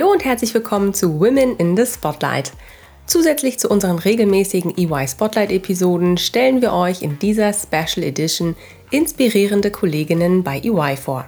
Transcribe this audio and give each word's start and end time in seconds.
Hallo 0.00 0.12
und 0.12 0.24
herzlich 0.24 0.54
willkommen 0.54 0.94
zu 0.94 1.20
Women 1.20 1.56
in 1.56 1.76
the 1.76 1.84
Spotlight. 1.84 2.52
Zusätzlich 3.04 3.58
zu 3.58 3.68
unseren 3.68 3.98
regelmäßigen 3.98 4.78
EY 4.78 5.06
Spotlight-Episoden 5.06 6.16
stellen 6.16 6.62
wir 6.62 6.72
euch 6.72 7.02
in 7.02 7.18
dieser 7.18 7.52
Special 7.52 8.02
Edition 8.02 8.56
inspirierende 8.90 9.70
Kolleginnen 9.70 10.42
bei 10.42 10.58
EY 10.60 10.96
vor. 10.96 11.26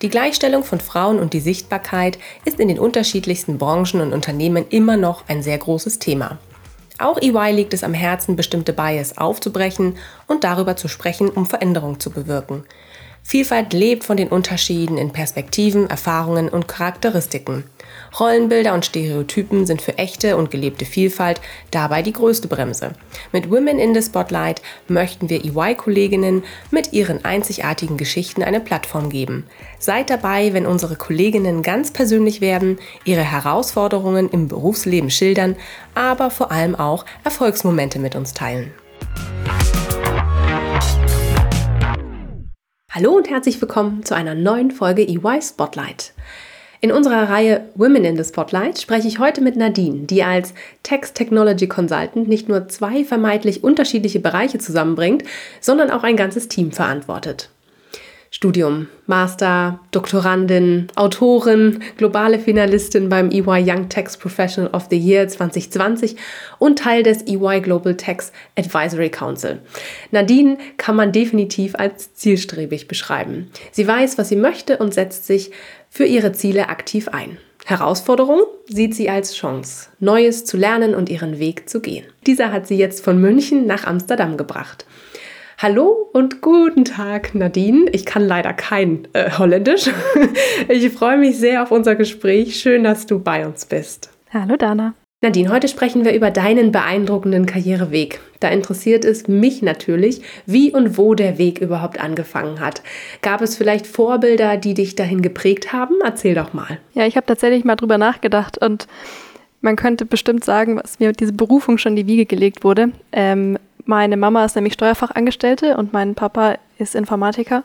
Die 0.00 0.08
Gleichstellung 0.08 0.64
von 0.64 0.80
Frauen 0.80 1.18
und 1.18 1.34
die 1.34 1.40
Sichtbarkeit 1.40 2.18
ist 2.46 2.60
in 2.60 2.68
den 2.68 2.78
unterschiedlichsten 2.78 3.58
Branchen 3.58 4.00
und 4.00 4.14
Unternehmen 4.14 4.64
immer 4.70 4.96
noch 4.96 5.28
ein 5.28 5.42
sehr 5.42 5.58
großes 5.58 5.98
Thema. 5.98 6.38
Auch 6.98 7.20
EY 7.20 7.52
liegt 7.52 7.74
es 7.74 7.84
am 7.84 7.92
Herzen, 7.92 8.36
bestimmte 8.36 8.72
Bias 8.72 9.18
aufzubrechen 9.18 9.98
und 10.26 10.44
darüber 10.44 10.76
zu 10.76 10.88
sprechen, 10.88 11.28
um 11.28 11.44
Veränderung 11.44 12.00
zu 12.00 12.08
bewirken. 12.08 12.64
Vielfalt 13.26 13.72
lebt 13.72 14.04
von 14.04 14.18
den 14.18 14.28
Unterschieden 14.28 14.98
in 14.98 15.10
Perspektiven, 15.10 15.88
Erfahrungen 15.88 16.50
und 16.50 16.68
Charakteristiken. 16.68 17.64
Rollenbilder 18.20 18.74
und 18.74 18.84
Stereotypen 18.84 19.64
sind 19.66 19.80
für 19.80 19.96
echte 19.96 20.36
und 20.36 20.50
gelebte 20.50 20.84
Vielfalt 20.84 21.40
dabei 21.70 22.02
die 22.02 22.12
größte 22.12 22.48
Bremse. 22.48 22.92
Mit 23.32 23.50
Women 23.50 23.78
in 23.78 23.94
the 23.94 24.02
Spotlight 24.02 24.60
möchten 24.88 25.30
wir 25.30 25.42
EY-Kolleginnen 25.42 26.44
mit 26.70 26.92
ihren 26.92 27.24
einzigartigen 27.24 27.96
Geschichten 27.96 28.42
eine 28.42 28.60
Plattform 28.60 29.08
geben. 29.08 29.46
Seid 29.78 30.10
dabei, 30.10 30.52
wenn 30.52 30.66
unsere 30.66 30.94
Kolleginnen 30.94 31.62
ganz 31.62 31.92
persönlich 31.92 32.42
werden, 32.42 32.78
ihre 33.04 33.22
Herausforderungen 33.22 34.28
im 34.28 34.48
Berufsleben 34.48 35.10
schildern, 35.10 35.56
aber 35.94 36.30
vor 36.30 36.52
allem 36.52 36.74
auch 36.74 37.06
Erfolgsmomente 37.24 37.98
mit 37.98 38.16
uns 38.16 38.34
teilen. 38.34 38.70
Hallo 42.96 43.10
und 43.16 43.28
herzlich 43.28 43.60
willkommen 43.60 44.04
zu 44.04 44.14
einer 44.14 44.36
neuen 44.36 44.70
Folge 44.70 45.02
EY 45.02 45.42
Spotlight. 45.42 46.12
In 46.80 46.92
unserer 46.92 47.28
Reihe 47.28 47.68
Women 47.74 48.04
in 48.04 48.16
the 48.16 48.22
Spotlight 48.22 48.80
spreche 48.80 49.08
ich 49.08 49.18
heute 49.18 49.40
mit 49.40 49.56
Nadine, 49.56 50.06
die 50.06 50.22
als 50.22 50.54
Text 50.84 51.16
Technology 51.16 51.66
Consultant 51.66 52.28
nicht 52.28 52.48
nur 52.48 52.68
zwei 52.68 53.02
vermeintlich 53.02 53.64
unterschiedliche 53.64 54.20
Bereiche 54.20 54.58
zusammenbringt, 54.58 55.24
sondern 55.60 55.90
auch 55.90 56.04
ein 56.04 56.14
ganzes 56.14 56.46
Team 56.46 56.70
verantwortet. 56.70 57.50
Studium, 58.34 58.88
Master, 59.06 59.78
Doktorandin, 59.92 60.88
Autorin, 60.96 61.78
globale 61.96 62.40
Finalistin 62.40 63.08
beim 63.08 63.30
EY 63.30 63.62
Young 63.64 63.88
Tax 63.88 64.16
Professional 64.16 64.74
of 64.74 64.88
the 64.90 64.98
Year 64.98 65.28
2020 65.28 66.16
und 66.58 66.80
Teil 66.80 67.04
des 67.04 67.28
EY 67.28 67.60
Global 67.60 67.96
Tax 67.96 68.32
Advisory 68.58 69.08
Council. 69.08 69.60
Nadine 70.10 70.58
kann 70.78 70.96
man 70.96 71.12
definitiv 71.12 71.76
als 71.76 72.12
zielstrebig 72.14 72.88
beschreiben. 72.88 73.52
Sie 73.70 73.86
weiß, 73.86 74.18
was 74.18 74.30
sie 74.30 74.36
möchte 74.36 74.78
und 74.78 74.92
setzt 74.92 75.28
sich 75.28 75.52
für 75.88 76.04
ihre 76.04 76.32
Ziele 76.32 76.70
aktiv 76.70 77.06
ein. 77.10 77.38
Herausforderung 77.64 78.40
sieht 78.66 78.96
sie 78.96 79.08
als 79.08 79.36
Chance, 79.36 79.90
Neues 80.00 80.44
zu 80.44 80.56
lernen 80.56 80.96
und 80.96 81.08
ihren 81.08 81.38
Weg 81.38 81.68
zu 81.68 81.80
gehen. 81.80 82.04
Dieser 82.26 82.50
hat 82.50 82.66
sie 82.66 82.76
jetzt 82.76 83.04
von 83.04 83.20
München 83.20 83.68
nach 83.68 83.86
Amsterdam 83.86 84.36
gebracht. 84.36 84.86
Hallo 85.58 86.10
und 86.12 86.40
guten 86.40 86.84
Tag, 86.84 87.34
Nadine. 87.34 87.88
Ich 87.92 88.04
kann 88.04 88.26
leider 88.26 88.52
kein 88.52 89.06
äh, 89.12 89.30
Holländisch. 89.38 89.88
Ich 90.68 90.90
freue 90.90 91.18
mich 91.18 91.38
sehr 91.38 91.62
auf 91.62 91.70
unser 91.70 91.94
Gespräch. 91.94 92.56
Schön, 92.56 92.84
dass 92.84 93.06
du 93.06 93.18
bei 93.18 93.46
uns 93.46 93.66
bist. 93.66 94.10
Hallo, 94.32 94.56
Dana. 94.56 94.94
Nadine, 95.20 95.50
heute 95.50 95.68
sprechen 95.68 96.04
wir 96.04 96.12
über 96.12 96.30
deinen 96.30 96.72
beeindruckenden 96.72 97.46
Karriereweg. 97.46 98.20
Da 98.40 98.48
interessiert 98.48 99.04
es 99.04 99.28
mich 99.28 99.62
natürlich, 99.62 100.22
wie 100.46 100.72
und 100.72 100.98
wo 100.98 101.14
der 101.14 101.38
Weg 101.38 101.60
überhaupt 101.60 102.00
angefangen 102.00 102.60
hat. 102.60 102.82
Gab 103.22 103.40
es 103.40 103.56
vielleicht 103.56 103.86
Vorbilder, 103.86 104.56
die 104.56 104.74
dich 104.74 104.96
dahin 104.96 105.22
geprägt 105.22 105.72
haben? 105.72 105.94
Erzähl 106.04 106.34
doch 106.34 106.52
mal. 106.52 106.78
Ja, 106.94 107.06
ich 107.06 107.16
habe 107.16 107.26
tatsächlich 107.26 107.64
mal 107.64 107.76
drüber 107.76 107.98
nachgedacht 107.98 108.58
und 108.58 108.86
man 109.60 109.76
könnte 109.76 110.04
bestimmt 110.04 110.44
sagen, 110.44 110.76
was 110.82 110.98
mir 110.98 111.12
diese 111.12 111.32
Berufung 111.32 111.78
schon 111.78 111.92
in 111.92 112.06
die 112.06 112.06
Wiege 112.06 112.26
gelegt 112.26 112.64
wurde. 112.64 112.92
Ähm, 113.12 113.58
meine 113.84 114.16
Mama 114.16 114.44
ist 114.44 114.56
nämlich 114.56 114.74
Steuerfachangestellte 114.74 115.76
und 115.76 115.92
mein 115.92 116.14
Papa 116.14 116.56
ist 116.78 116.94
Informatiker. 116.94 117.62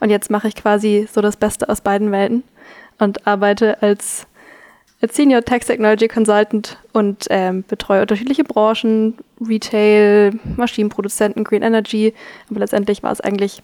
Und 0.00 0.10
jetzt 0.10 0.30
mache 0.30 0.48
ich 0.48 0.54
quasi 0.54 1.08
so 1.10 1.20
das 1.20 1.36
Beste 1.36 1.68
aus 1.68 1.80
beiden 1.80 2.10
Welten 2.12 2.42
und 2.98 3.26
arbeite 3.26 3.82
als, 3.82 4.26
als 5.00 5.16
Senior 5.16 5.44
Tax 5.44 5.66
Technology 5.66 6.08
Consultant 6.08 6.78
und 6.92 7.26
ähm, 7.30 7.64
betreue 7.66 8.02
unterschiedliche 8.02 8.44
Branchen, 8.44 9.16
Retail, 9.40 10.32
Maschinenproduzenten, 10.56 11.44
Green 11.44 11.62
Energy. 11.62 12.14
Aber 12.50 12.60
letztendlich 12.60 13.02
war 13.02 13.12
es 13.12 13.20
eigentlich 13.20 13.62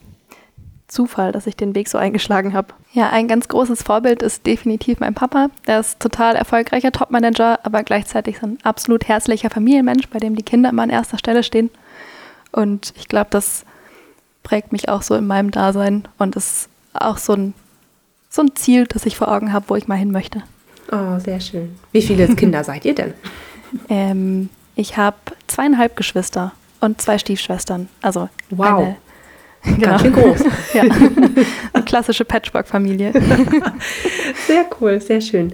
Zufall, 0.89 1.33
dass 1.33 1.47
ich 1.47 1.57
den 1.57 1.75
Weg 1.75 1.89
so 1.89 1.99
eingeschlagen 1.99 2.53
habe. 2.53 2.69
Ja, 2.93 3.11
ein 3.11 3.27
ganz 3.29 3.49
großes 3.49 3.83
Vorbild 3.83 4.23
ist 4.23 4.47
definitiv 4.47 5.01
mein 5.01 5.15
Papa. 5.15 5.51
Der 5.67 5.81
ist 5.81 5.99
total 6.01 6.37
erfolgreicher 6.37 6.93
Topmanager, 6.93 7.59
aber 7.65 7.83
gleichzeitig 7.83 8.39
so 8.39 8.47
ein 8.47 8.59
absolut 8.63 9.09
herzlicher 9.09 9.51
Familienmensch, 9.51 10.09
bei 10.09 10.19
dem 10.19 10.37
die 10.37 10.45
Kinder 10.45 10.71
immer 10.71 10.83
an 10.83 10.91
erster 10.91 11.19
Stelle 11.19 11.43
stehen. 11.43 11.71
Und 12.53 12.95
ich 12.97 13.09
glaube, 13.09 13.29
das 13.31 13.65
prägt 14.43 14.71
mich 14.71 14.89
auch 14.89 15.03
so 15.03 15.17
in 15.17 15.27
meinem 15.27 15.51
Dasein 15.51 16.07
und 16.19 16.37
ist 16.37 16.69
auch 16.95 17.19
so 17.19 17.33
ein, 17.33 17.55
so 18.31 18.43
ein 18.43 18.55
Ziel, 18.55 18.87
das 18.87 19.07
ich 19.07 19.17
vor 19.17 19.29
Augen 19.29 19.53
habe, 19.53 19.69
wo 19.69 19.77
ich 19.77 19.89
mal 19.89 19.97
hin 19.97 20.13
möchte. 20.13 20.43
Oh, 20.93 21.19
sehr 21.19 21.41
schön. 21.41 21.77
Wie 21.91 22.03
viele 22.03 22.29
Kinder 22.37 22.63
seid 22.63 22.85
ihr 22.85 22.95
denn? 22.95 23.15
Ähm, 23.89 24.51
ich 24.77 24.97
habe 24.97 25.17
zweieinhalb 25.49 25.97
Geschwister 25.97 26.53
und 26.81 27.01
zwei 27.01 27.19
Stiefschwestern. 27.19 27.89
Also 28.03 28.29
wow. 28.51 28.79
eine 28.79 28.97
Genau. 29.67 29.81
Ganz 29.89 30.03
schön 30.03 30.13
groß. 30.13 30.41
ja. 30.75 30.83
Eine 31.73 31.85
klassische 31.85 32.25
Patchwork-Familie. 32.25 33.13
Sehr 34.47 34.65
cool, 34.81 35.01
sehr 35.01 35.21
schön. 35.21 35.53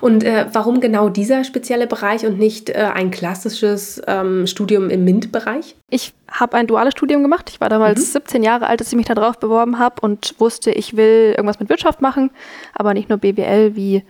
Und 0.00 0.24
äh, 0.24 0.46
warum 0.52 0.80
genau 0.80 1.10
dieser 1.10 1.44
spezielle 1.44 1.86
Bereich 1.86 2.24
und 2.24 2.38
nicht 2.38 2.70
äh, 2.70 2.90
ein 2.94 3.10
klassisches 3.10 4.00
ähm, 4.06 4.46
Studium 4.46 4.88
im 4.88 5.04
MINT-Bereich? 5.04 5.76
Ich 5.90 6.14
habe 6.30 6.56
ein 6.56 6.66
duales 6.66 6.92
Studium 6.92 7.22
gemacht. 7.22 7.50
Ich 7.50 7.60
war 7.60 7.68
damals 7.68 8.00
mhm. 8.00 8.12
17 8.12 8.42
Jahre 8.42 8.66
alt, 8.66 8.80
als 8.80 8.88
ich 8.88 8.96
mich 8.96 9.06
da 9.06 9.14
drauf 9.14 9.38
beworben 9.38 9.78
habe 9.78 9.96
und 10.00 10.34
wusste, 10.38 10.70
ich 10.70 10.96
will 10.96 11.34
irgendwas 11.36 11.60
mit 11.60 11.68
Wirtschaft 11.68 12.00
machen, 12.00 12.30
aber 12.74 12.94
nicht 12.94 13.10
nur 13.10 13.18
BWL, 13.18 13.76
wie 13.76 14.02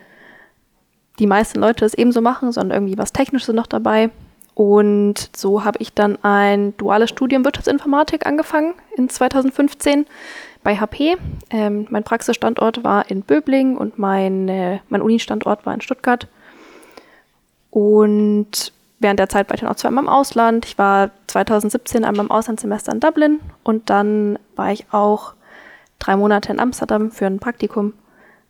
die 1.18 1.26
meisten 1.26 1.58
Leute 1.58 1.84
es 1.84 1.94
ebenso 1.94 2.20
machen, 2.20 2.52
sondern 2.52 2.78
irgendwie 2.78 2.98
was 2.98 3.12
Technisches 3.12 3.54
noch 3.54 3.66
dabei. 3.66 4.10
Und 4.54 5.30
so 5.36 5.64
habe 5.64 5.78
ich 5.80 5.94
dann 5.94 6.22
ein 6.22 6.76
duales 6.76 7.10
Studium 7.10 7.44
Wirtschaftsinformatik 7.44 8.26
angefangen 8.26 8.74
in 8.96 9.08
2015 9.08 10.06
bei 10.62 10.76
HP. 10.76 11.16
Ähm, 11.50 11.86
mein 11.90 12.04
Praxisstandort 12.04 12.84
war 12.84 13.10
in 13.10 13.22
Böbling 13.22 13.76
und 13.76 13.98
mein, 13.98 14.48
äh, 14.48 14.80
mein 14.88 15.02
Uni-Standort 15.02 15.64
war 15.66 15.74
in 15.74 15.80
Stuttgart. 15.80 16.28
Und 17.70 18.72
während 18.98 19.18
der 19.18 19.28
Zeit 19.28 19.48
war 19.48 19.54
ich 19.54 19.60
dann 19.60 19.70
auch 19.70 19.76
zweimal 19.76 20.04
im 20.04 20.10
Ausland. 20.10 20.66
Ich 20.66 20.76
war 20.76 21.10
2017 21.28 22.04
einmal 22.04 22.26
im 22.26 22.30
Auslandssemester 22.30 22.92
in 22.92 23.00
Dublin 23.00 23.40
und 23.62 23.88
dann 23.88 24.38
war 24.56 24.72
ich 24.72 24.86
auch 24.92 25.34
drei 25.98 26.16
Monate 26.16 26.52
in 26.52 26.60
Amsterdam 26.60 27.10
für 27.10 27.26
ein 27.26 27.38
Praktikum. 27.38 27.94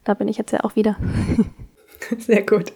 Da 0.05 0.15
bin 0.15 0.29
ich 0.29 0.39
jetzt 0.39 0.53
ja 0.53 0.65
auch 0.65 0.77
wieder. 0.77 0.97
Sehr 2.19 2.43
gut. 2.43 2.73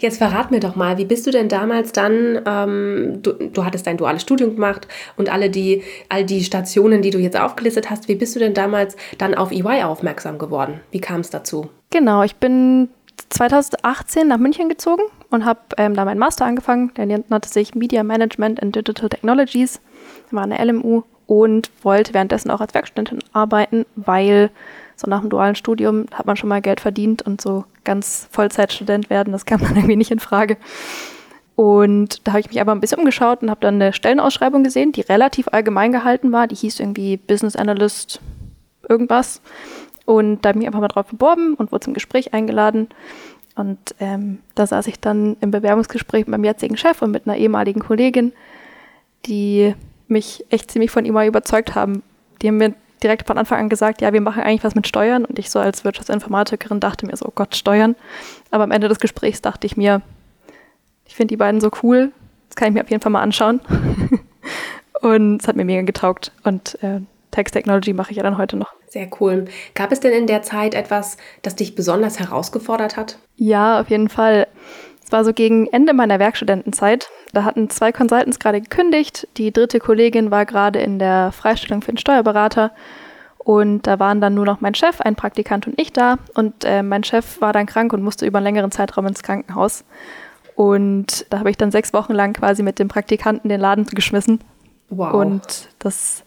Jetzt 0.00 0.18
verrat 0.18 0.50
mir 0.50 0.58
doch 0.58 0.74
mal, 0.74 0.98
wie 0.98 1.04
bist 1.04 1.26
du 1.26 1.30
denn 1.30 1.48
damals 1.48 1.92
dann, 1.92 2.40
ähm, 2.44 3.20
du, 3.22 3.32
du 3.32 3.64
hattest 3.64 3.86
dein 3.86 3.96
duales 3.96 4.22
Studium 4.22 4.54
gemacht 4.54 4.88
und 5.16 5.32
alle 5.32 5.48
die, 5.48 5.82
all 6.08 6.24
die 6.24 6.42
Stationen, 6.42 7.02
die 7.02 7.10
du 7.10 7.18
jetzt 7.18 7.38
aufgelistet 7.38 7.88
hast, 7.88 8.08
wie 8.08 8.16
bist 8.16 8.34
du 8.34 8.40
denn 8.40 8.54
damals 8.54 8.96
dann 9.18 9.34
auf 9.34 9.52
EY 9.52 9.84
aufmerksam 9.84 10.38
geworden? 10.38 10.80
Wie 10.90 11.00
kam 11.00 11.20
es 11.20 11.30
dazu? 11.30 11.68
Genau, 11.90 12.24
ich 12.24 12.34
bin 12.36 12.88
2018 13.30 14.26
nach 14.26 14.38
München 14.38 14.68
gezogen 14.68 15.02
und 15.30 15.44
habe 15.44 15.60
ähm, 15.76 15.94
da 15.94 16.04
meinen 16.04 16.18
Master 16.18 16.46
angefangen. 16.46 16.92
Der 16.96 17.06
nannte 17.06 17.48
sich 17.48 17.74
Media 17.76 18.02
Management 18.02 18.60
and 18.60 18.74
Digital 18.74 19.08
Technologies. 19.08 19.80
war 20.32 20.42
eine 20.42 20.62
LMU 20.64 21.02
und 21.26 21.70
wollte 21.82 22.12
währenddessen 22.12 22.50
auch 22.50 22.60
als 22.60 22.74
Werkstudentin 22.74 23.20
arbeiten, 23.32 23.86
weil 23.96 24.50
so 24.96 25.08
nach 25.08 25.20
dem 25.20 25.30
dualen 25.30 25.54
Studium 25.54 26.06
hat 26.12 26.26
man 26.26 26.36
schon 26.36 26.48
mal 26.48 26.62
Geld 26.62 26.80
verdient 26.80 27.22
und 27.22 27.40
so 27.40 27.64
ganz 27.84 28.28
Vollzeitstudent 28.30 29.10
werden, 29.10 29.32
das 29.32 29.46
kam 29.46 29.60
dann 29.62 29.76
irgendwie 29.76 29.96
nicht 29.96 30.10
in 30.10 30.20
Frage. 30.20 30.56
Und 31.56 32.26
da 32.26 32.32
habe 32.32 32.40
ich 32.40 32.48
mich 32.48 32.60
aber 32.60 32.72
ein 32.72 32.80
bisschen 32.80 32.98
umgeschaut 32.98 33.42
und 33.42 33.50
habe 33.50 33.60
dann 33.60 33.74
eine 33.74 33.92
Stellenausschreibung 33.92 34.64
gesehen, 34.64 34.92
die 34.92 35.02
relativ 35.02 35.48
allgemein 35.52 35.92
gehalten 35.92 36.32
war. 36.32 36.48
Die 36.48 36.56
hieß 36.56 36.80
irgendwie 36.80 37.16
Business 37.16 37.54
Analyst 37.54 38.20
irgendwas. 38.88 39.40
Und 40.04 40.44
da 40.44 40.48
habe 40.50 40.60
ich 40.60 40.66
einfach 40.66 40.80
mal 40.80 40.88
drauf 40.88 41.06
beworben 41.06 41.54
und 41.54 41.70
wurde 41.70 41.84
zum 41.84 41.94
Gespräch 41.94 42.34
eingeladen. 42.34 42.88
Und 43.54 43.94
ähm, 44.00 44.38
da 44.56 44.66
saß 44.66 44.88
ich 44.88 44.98
dann 44.98 45.36
im 45.40 45.52
Bewerbungsgespräch 45.52 46.22
mit 46.22 46.28
meinem 46.28 46.44
jetzigen 46.44 46.76
Chef 46.76 47.00
und 47.02 47.12
mit 47.12 47.26
einer 47.26 47.36
ehemaligen 47.36 47.80
Kollegin, 47.80 48.32
die 49.26 49.74
mich 50.08 50.44
echt 50.50 50.72
ziemlich 50.72 50.90
von 50.90 51.06
EY 51.06 51.28
überzeugt 51.28 51.76
haben. 51.76 52.02
Die 52.42 52.48
haben 52.48 52.56
mir 52.56 52.74
direkt 53.04 53.26
von 53.26 53.38
Anfang 53.38 53.60
an 53.60 53.68
gesagt, 53.68 54.00
ja, 54.00 54.12
wir 54.12 54.20
machen 54.20 54.42
eigentlich 54.42 54.64
was 54.64 54.74
mit 54.74 54.88
Steuern. 54.88 55.24
Und 55.24 55.38
ich 55.38 55.50
so 55.50 55.58
als 55.58 55.84
Wirtschaftsinformatikerin 55.84 56.80
dachte 56.80 57.06
mir 57.06 57.16
so, 57.16 57.26
oh 57.26 57.32
Gott, 57.34 57.54
Steuern. 57.54 57.94
Aber 58.50 58.64
am 58.64 58.70
Ende 58.70 58.88
des 58.88 58.98
Gesprächs 58.98 59.42
dachte 59.42 59.66
ich 59.66 59.76
mir, 59.76 60.02
ich 61.06 61.14
finde 61.14 61.32
die 61.32 61.36
beiden 61.36 61.60
so 61.60 61.70
cool, 61.82 62.12
das 62.48 62.56
kann 62.56 62.68
ich 62.68 62.74
mir 62.74 62.82
auf 62.82 62.90
jeden 62.90 63.02
Fall 63.02 63.12
mal 63.12 63.22
anschauen. 63.22 63.60
und 65.02 65.42
es 65.42 65.46
hat 65.46 65.56
mir 65.56 65.64
mega 65.64 65.82
getaugt. 65.82 66.32
Und 66.42 66.82
äh, 66.82 67.00
Text 67.30 67.54
Technology 67.54 67.92
mache 67.92 68.12
ich 68.12 68.16
ja 68.16 68.22
dann 68.22 68.38
heute 68.38 68.56
noch. 68.56 68.72
Sehr 68.88 69.08
cool. 69.20 69.46
Gab 69.74 69.90
es 69.92 70.00
denn 70.00 70.12
in 70.12 70.26
der 70.26 70.42
Zeit 70.42 70.74
etwas, 70.74 71.16
das 71.42 71.56
dich 71.56 71.74
besonders 71.74 72.20
herausgefordert 72.20 72.96
hat? 72.96 73.18
Ja, 73.36 73.80
auf 73.80 73.90
jeden 73.90 74.08
Fall. 74.08 74.46
Es 75.04 75.12
war 75.12 75.24
so 75.24 75.32
gegen 75.32 75.66
Ende 75.66 75.92
meiner 75.92 76.18
Werkstudentenzeit. 76.18 77.08
Da 77.34 77.44
hatten 77.44 77.68
zwei 77.68 77.92
Consultants 77.92 78.38
gerade 78.38 78.60
gekündigt. 78.60 79.28
Die 79.36 79.52
dritte 79.52 79.80
Kollegin 79.80 80.30
war 80.30 80.46
gerade 80.46 80.78
in 80.78 80.98
der 80.98 81.32
Freistellung 81.32 81.82
für 81.82 81.92
den 81.92 81.98
Steuerberater. 81.98 82.70
Und 83.38 83.86
da 83.86 83.98
waren 83.98 84.20
dann 84.20 84.34
nur 84.34 84.46
noch 84.46 84.60
mein 84.60 84.74
Chef, 84.74 85.00
ein 85.00 85.16
Praktikant 85.16 85.66
und 85.66 85.78
ich 85.78 85.92
da. 85.92 86.16
Und 86.34 86.64
äh, 86.64 86.82
mein 86.82 87.04
Chef 87.04 87.40
war 87.40 87.52
dann 87.52 87.66
krank 87.66 87.92
und 87.92 88.02
musste 88.02 88.24
über 88.24 88.38
einen 88.38 88.44
längeren 88.44 88.70
Zeitraum 88.70 89.06
ins 89.06 89.22
Krankenhaus. 89.22 89.84
Und 90.54 91.26
da 91.30 91.40
habe 91.40 91.50
ich 91.50 91.58
dann 91.58 91.70
sechs 91.70 91.92
Wochen 91.92 92.14
lang 92.14 92.32
quasi 92.32 92.62
mit 92.62 92.78
dem 92.78 92.88
Praktikanten 92.88 93.48
den 93.48 93.60
Laden 93.60 93.84
geschmissen. 93.86 94.40
Wow. 94.88 95.12
Und 95.14 95.68
das 95.80 96.22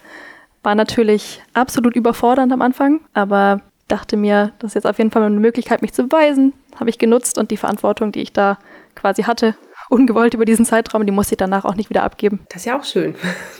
war 0.61 0.75
natürlich 0.75 1.41
absolut 1.53 1.95
überfordernd 1.95 2.51
am 2.51 2.61
Anfang, 2.61 2.99
aber 3.13 3.61
dachte 3.87 4.17
mir, 4.17 4.51
das 4.59 4.71
ist 4.71 4.75
jetzt 4.75 4.87
auf 4.87 4.97
jeden 4.97 5.11
Fall 5.11 5.23
eine 5.23 5.39
Möglichkeit, 5.39 5.81
mich 5.81 5.93
zu 5.93 6.07
beweisen. 6.07 6.53
Habe 6.77 6.89
ich 6.89 6.99
genutzt 6.99 7.37
und 7.37 7.51
die 7.51 7.57
Verantwortung, 7.57 8.11
die 8.11 8.21
ich 8.21 8.33
da 8.33 8.59
quasi 8.95 9.23
hatte, 9.23 9.55
ungewollt 9.89 10.33
über 10.33 10.45
diesen 10.45 10.65
Zeitraum, 10.65 11.05
die 11.05 11.11
musste 11.11 11.33
ich 11.33 11.37
danach 11.37 11.65
auch 11.65 11.75
nicht 11.75 11.89
wieder 11.89 12.03
abgeben. 12.03 12.39
Das 12.49 12.61
ist 12.61 12.65
ja 12.65 12.79
auch 12.79 12.83
schön. 12.83 13.15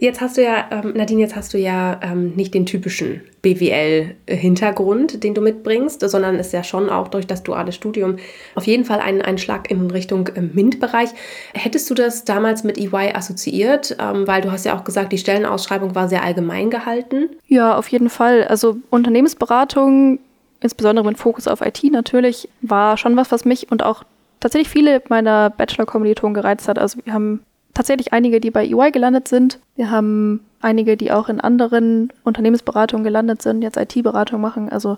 Jetzt 0.01 0.21
hast 0.21 0.37
du 0.37 0.43
ja, 0.43 0.65
ähm, 0.71 0.93
Nadine, 0.95 1.19
jetzt 1.19 1.35
hast 1.35 1.53
du 1.53 1.57
ja 1.57 1.99
ähm, 2.01 2.33
nicht 2.35 2.53
den 2.53 2.65
typischen 2.65 3.21
BWL-Hintergrund, 3.41 5.25
den 5.25 5.33
du 5.33 5.41
mitbringst, 5.41 5.99
sondern 6.09 6.35
ist 6.35 6.53
ja 6.53 6.63
schon 6.63 6.89
auch 6.89 7.09
durch 7.09 7.27
das 7.27 7.43
duale 7.43 7.73
Studium 7.73 8.15
auf 8.55 8.65
jeden 8.65 8.85
Fall 8.85 9.01
ein, 9.01 9.21
ein 9.21 9.37
Schlag 9.37 9.69
in 9.69 9.91
Richtung 9.91 10.27
äh, 10.27 10.41
MINT-Bereich. 10.41 11.09
Hättest 11.53 11.89
du 11.89 11.95
das 11.95 12.23
damals 12.23 12.63
mit 12.63 12.77
EY 12.77 13.11
assoziiert? 13.13 13.97
Ähm, 13.99 14.25
weil 14.25 14.41
du 14.41 14.53
hast 14.53 14.65
ja 14.65 14.77
auch 14.77 14.85
gesagt, 14.85 15.11
die 15.11 15.17
Stellenausschreibung 15.17 15.95
war 15.95 16.07
sehr 16.07 16.23
allgemein 16.23 16.69
gehalten. 16.69 17.31
Ja, 17.47 17.77
auf 17.77 17.89
jeden 17.89 18.09
Fall. 18.09 18.45
Also 18.45 18.77
Unternehmensberatung, 18.89 20.19
insbesondere 20.61 21.05
mit 21.05 21.17
Fokus 21.17 21.45
auf 21.45 21.59
IT 21.59 21.83
natürlich, 21.91 22.47
war 22.61 22.95
schon 22.95 23.17
was, 23.17 23.33
was 23.33 23.43
mich 23.43 23.69
und 23.69 23.83
auch 23.83 24.05
tatsächlich 24.39 24.69
viele 24.69 25.01
meiner 25.09 25.49
Bachelor-Kommilitonen 25.49 26.33
gereizt 26.33 26.67
hat. 26.67 26.79
Also 26.79 26.99
wir 27.03 27.13
haben 27.13 27.41
tatsächlich 27.73 28.13
einige, 28.13 28.39
die 28.39 28.51
bei 28.51 28.65
EY 28.65 28.91
gelandet 28.91 29.27
sind. 29.27 29.59
Wir 29.75 29.91
haben 29.91 30.41
einige, 30.61 30.97
die 30.97 31.11
auch 31.11 31.29
in 31.29 31.39
anderen 31.39 32.11
Unternehmensberatungen 32.23 33.03
gelandet 33.03 33.41
sind, 33.41 33.61
jetzt 33.61 33.77
IT-Beratung 33.77 34.41
machen. 34.41 34.69
Also 34.69 34.97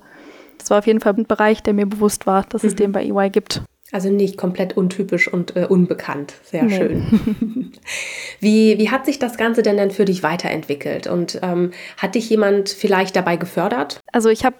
das 0.57 0.69
war 0.69 0.79
auf 0.79 0.87
jeden 0.87 0.99
Fall 0.99 1.13
ein 1.13 1.25
Bereich, 1.25 1.63
der 1.63 1.73
mir 1.73 1.85
bewusst 1.85 2.27
war, 2.27 2.45
dass 2.49 2.63
mhm. 2.63 2.69
es 2.69 2.75
den 2.75 2.91
bei 2.91 3.03
EY 3.03 3.29
gibt. 3.29 3.61
Also 3.91 4.09
nicht 4.09 4.37
komplett 4.37 4.77
untypisch 4.77 5.27
und 5.27 5.55
äh, 5.57 5.65
unbekannt. 5.65 6.33
Sehr 6.43 6.63
nee. 6.63 6.77
schön. 6.77 7.73
wie, 8.39 8.77
wie 8.77 8.89
hat 8.89 9.05
sich 9.05 9.19
das 9.19 9.37
Ganze 9.37 9.63
denn 9.63 9.75
dann 9.75 9.91
für 9.91 10.05
dich 10.05 10.23
weiterentwickelt? 10.23 11.07
Und 11.07 11.39
ähm, 11.43 11.71
hat 11.97 12.15
dich 12.15 12.29
jemand 12.29 12.69
vielleicht 12.69 13.15
dabei 13.17 13.35
gefördert? 13.35 13.99
Also 14.13 14.29
ich 14.29 14.45
habe 14.45 14.55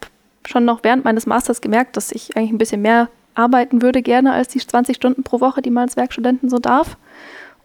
schon 0.45 0.65
noch 0.65 0.83
während 0.83 1.05
meines 1.05 1.27
Masters 1.27 1.61
gemerkt, 1.61 1.95
dass 1.95 2.11
ich 2.11 2.35
eigentlich 2.35 2.51
ein 2.51 2.57
bisschen 2.57 2.81
mehr 2.81 3.09
arbeiten 3.35 3.81
würde 3.81 4.01
gerne 4.01 4.33
als 4.33 4.49
die 4.49 4.59
20 4.59 4.95
Stunden 4.95 5.23
pro 5.23 5.39
Woche, 5.39 5.61
die 5.61 5.69
man 5.69 5.83
als 5.83 5.97
Werkstudenten 5.97 6.49
so 6.49 6.59
darf 6.59 6.97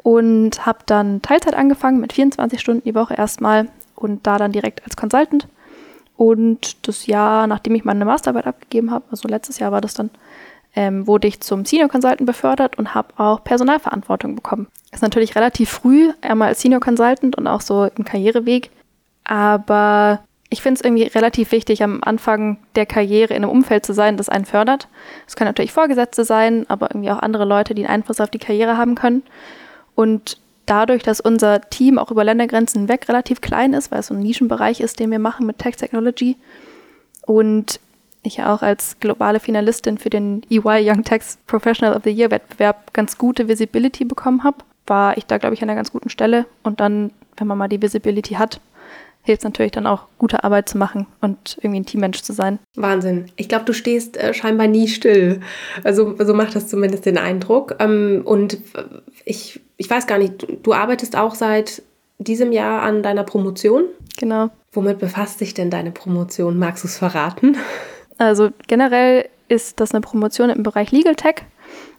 und 0.07 0.65
habe 0.65 0.79
dann 0.87 1.21
Teilzeit 1.21 1.55
angefangen 1.55 2.01
mit 2.01 2.13
24 2.13 2.61
Stunden 2.61 2.85
die 2.85 2.95
Woche 2.95 3.15
erstmal 3.15 3.69
und 3.97 4.27
da 4.27 4.39
dann 4.39 4.53
direkt 4.53 4.85
als 4.85 4.97
Consultant. 4.97 5.49
Und 6.17 6.87
das 6.87 7.07
Jahr, 7.07 7.47
nachdem 7.47 7.75
ich 7.75 7.85
meine 7.85 8.05
Masterarbeit 8.05 8.47
abgegeben 8.47 8.91
habe, 8.91 9.05
also 9.11 9.29
letztes 9.29 9.59
Jahr 9.59 9.73
war 9.73 9.81
das 9.81 9.95
dann, 9.95 10.11
ähm, 10.77 11.07
wurde 11.07 11.27
ich 11.27 11.41
zum 11.41 11.65
Senior 11.65 11.89
Consultant 11.89 12.25
befördert 12.25 12.79
und 12.79 12.95
habe 12.95 13.09
auch 13.17 13.43
Personalverantwortung 13.43 14.37
bekommen. 14.37 14.69
Ist 14.93 15.03
natürlich 15.03 15.35
relativ 15.35 15.71
früh, 15.71 16.13
einmal 16.21 16.49
als 16.49 16.61
Senior 16.61 16.81
Consultant 16.81 17.37
und 17.37 17.47
auch 17.47 17.61
so 17.61 17.85
im 17.97 18.05
Karriereweg. 18.05 18.71
Aber 19.25 20.21
ich 20.48 20.62
finde 20.62 20.78
es 20.78 20.84
irgendwie 20.84 21.04
relativ 21.04 21.50
wichtig, 21.50 21.82
am 21.82 22.00
Anfang 22.02 22.58
der 22.76 22.87
Karriere 22.87 23.34
in 23.34 23.43
einem 23.43 23.50
Umfeld 23.50 23.84
zu 23.84 23.93
sein, 23.93 24.16
das 24.16 24.28
einen 24.28 24.44
fördert. 24.44 24.88
Es 25.26 25.34
können 25.34 25.48
natürlich 25.48 25.72
Vorgesetzte 25.72 26.25
sein, 26.25 26.66
aber 26.69 26.90
irgendwie 26.90 27.10
auch 27.10 27.19
andere 27.19 27.44
Leute, 27.44 27.75
die 27.75 27.84
einen 27.84 27.94
Einfluss 27.94 28.20
auf 28.20 28.31
die 28.31 28.38
Karriere 28.38 28.76
haben 28.76 28.94
können. 28.94 29.22
Und 29.96 30.38
dadurch, 30.66 31.02
dass 31.02 31.20
unser 31.20 31.62
Team 31.62 31.98
auch 31.98 32.10
über 32.10 32.22
Ländergrenzen 32.22 32.82
hinweg 32.82 33.08
relativ 33.08 33.40
klein 33.40 33.72
ist, 33.72 33.90
weil 33.90 34.00
es 34.00 34.08
so 34.08 34.14
ein 34.14 34.20
Nischenbereich 34.20 34.81
ist, 34.81 35.00
den 35.00 35.10
wir 35.10 35.19
machen 35.19 35.46
mit 35.46 35.58
Text 35.58 35.81
Technology 35.81 36.37
und 37.22 37.81
ich 38.22 38.43
auch 38.43 38.62
als 38.62 38.98
globale 39.00 39.40
Finalistin 39.40 39.98
für 39.98 40.10
den 40.10 40.43
EY 40.50 40.88
Young 40.90 41.04
Text 41.04 41.44
Professional 41.46 41.94
of 41.96 42.02
the 42.04 42.10
Year 42.10 42.31
Wettbewerb 42.31 42.93
ganz 42.93 43.19
gute 43.19 43.48
Visibility 43.48 44.04
bekommen 44.04 44.43
habe, 44.43 44.58
war 44.87 45.16
ich 45.16 45.26
da, 45.26 45.38
glaube 45.38 45.54
ich, 45.54 45.62
an 45.62 45.70
einer 45.70 45.76
ganz 45.76 45.93
guten 45.93 46.10
Stelle. 46.10 46.46
Und 46.62 46.81
dann, 46.81 47.12
wenn 47.37 47.46
man 47.46 47.58
mal 47.58 47.69
die 47.69 47.81
Visibility 47.81 48.34
hat, 48.34 48.60
hilft 49.26 49.40
es 49.40 49.44
natürlich 49.44 49.73
dann 49.73 49.87
auch, 49.87 50.05
gute 50.19 50.44
Arbeit 50.44 50.69
zu 50.69 50.78
machen 50.78 51.06
und 51.20 51.58
irgendwie 51.61 51.81
ein 51.81 51.87
Teammensch 51.87 52.23
zu 52.23 52.32
sein. 52.32 52.61
Wahnsinn. 52.76 53.26
Ich 53.34 53.49
glaube, 53.49 53.64
du 53.64 53.73
stehst 53.73 54.17
äh, 54.17 54.32
scheinbar 54.32 54.69
nie 54.69 54.87
still. 54.87 55.40
Also 55.82 56.14
so 56.19 56.32
macht 56.32 56.55
das 56.55 56.69
zumindest 56.69 57.06
den 57.06 57.19
Eindruck. 57.19 57.75
Ähm, 57.81 58.23
und 58.25 58.58
ich, 59.25 59.61
ich 59.76 59.90
weiß 59.90 60.06
gar 60.06 60.19
nicht, 60.19 60.43
du, 60.43 60.46
du 60.62 60.73
arbeitest 60.73 61.17
auch 61.17 61.34
seit 61.34 61.82
diesem 62.19 62.52
Jahr 62.52 62.82
an 62.82 63.02
deiner 63.02 63.25
Promotion. 63.25 63.84
Genau. 64.17 64.50
Womit 64.73 64.99
befasst 65.00 65.40
sich 65.40 65.55
denn 65.55 65.70
deine 65.70 65.90
Promotion? 65.90 66.58
Magst 66.58 66.84
du 66.84 66.88
es 66.88 66.96
verraten? 66.96 67.56
Also 68.19 68.50
generell 68.69 69.29
ist 69.49 69.81
das 69.81 69.93
eine 69.93 70.00
Promotion 70.00 70.50
im 70.50 70.62
Bereich 70.62 70.93
Legal 70.93 71.17
Tech 71.17 71.43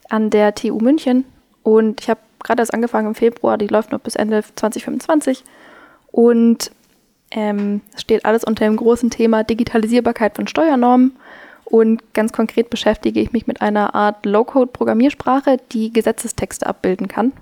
an 0.10 0.30
der 0.30 0.56
TU 0.56 0.80
München. 0.80 1.26
Und 1.64 2.02
ich 2.02 2.10
habe 2.10 2.22
gerade 2.42 2.62
erst 2.62 2.74
angefangen 2.74 3.10
im 3.10 3.16
Februar, 3.16 3.58
die 3.58 3.68
läuft 3.68 3.92
noch 3.92 4.00
bis 4.00 4.16
Ende 4.16 4.44
2025. 4.56 5.44
Und 6.12 6.72
ähm, 7.32 7.82
es 7.94 8.02
steht 8.02 8.26
alles 8.26 8.44
unter 8.44 8.66
dem 8.66 8.78
großen 8.78 9.10
Thema 9.10 9.44
Digitalisierbarkeit 9.44 10.36
von 10.36 10.48
Steuernormen. 10.48 11.16
Und 11.66 12.14
ganz 12.14 12.32
konkret 12.32 12.70
beschäftige 12.70 13.20
ich 13.20 13.34
mich 13.34 13.46
mit 13.46 13.62
einer 13.62 13.94
Art 13.94 14.26
Low-Code-Programmiersprache, 14.26 15.58
die 15.74 15.92
Gesetzestexte 15.92 16.66
abbilden 16.66 17.10
kann. 17.10 17.34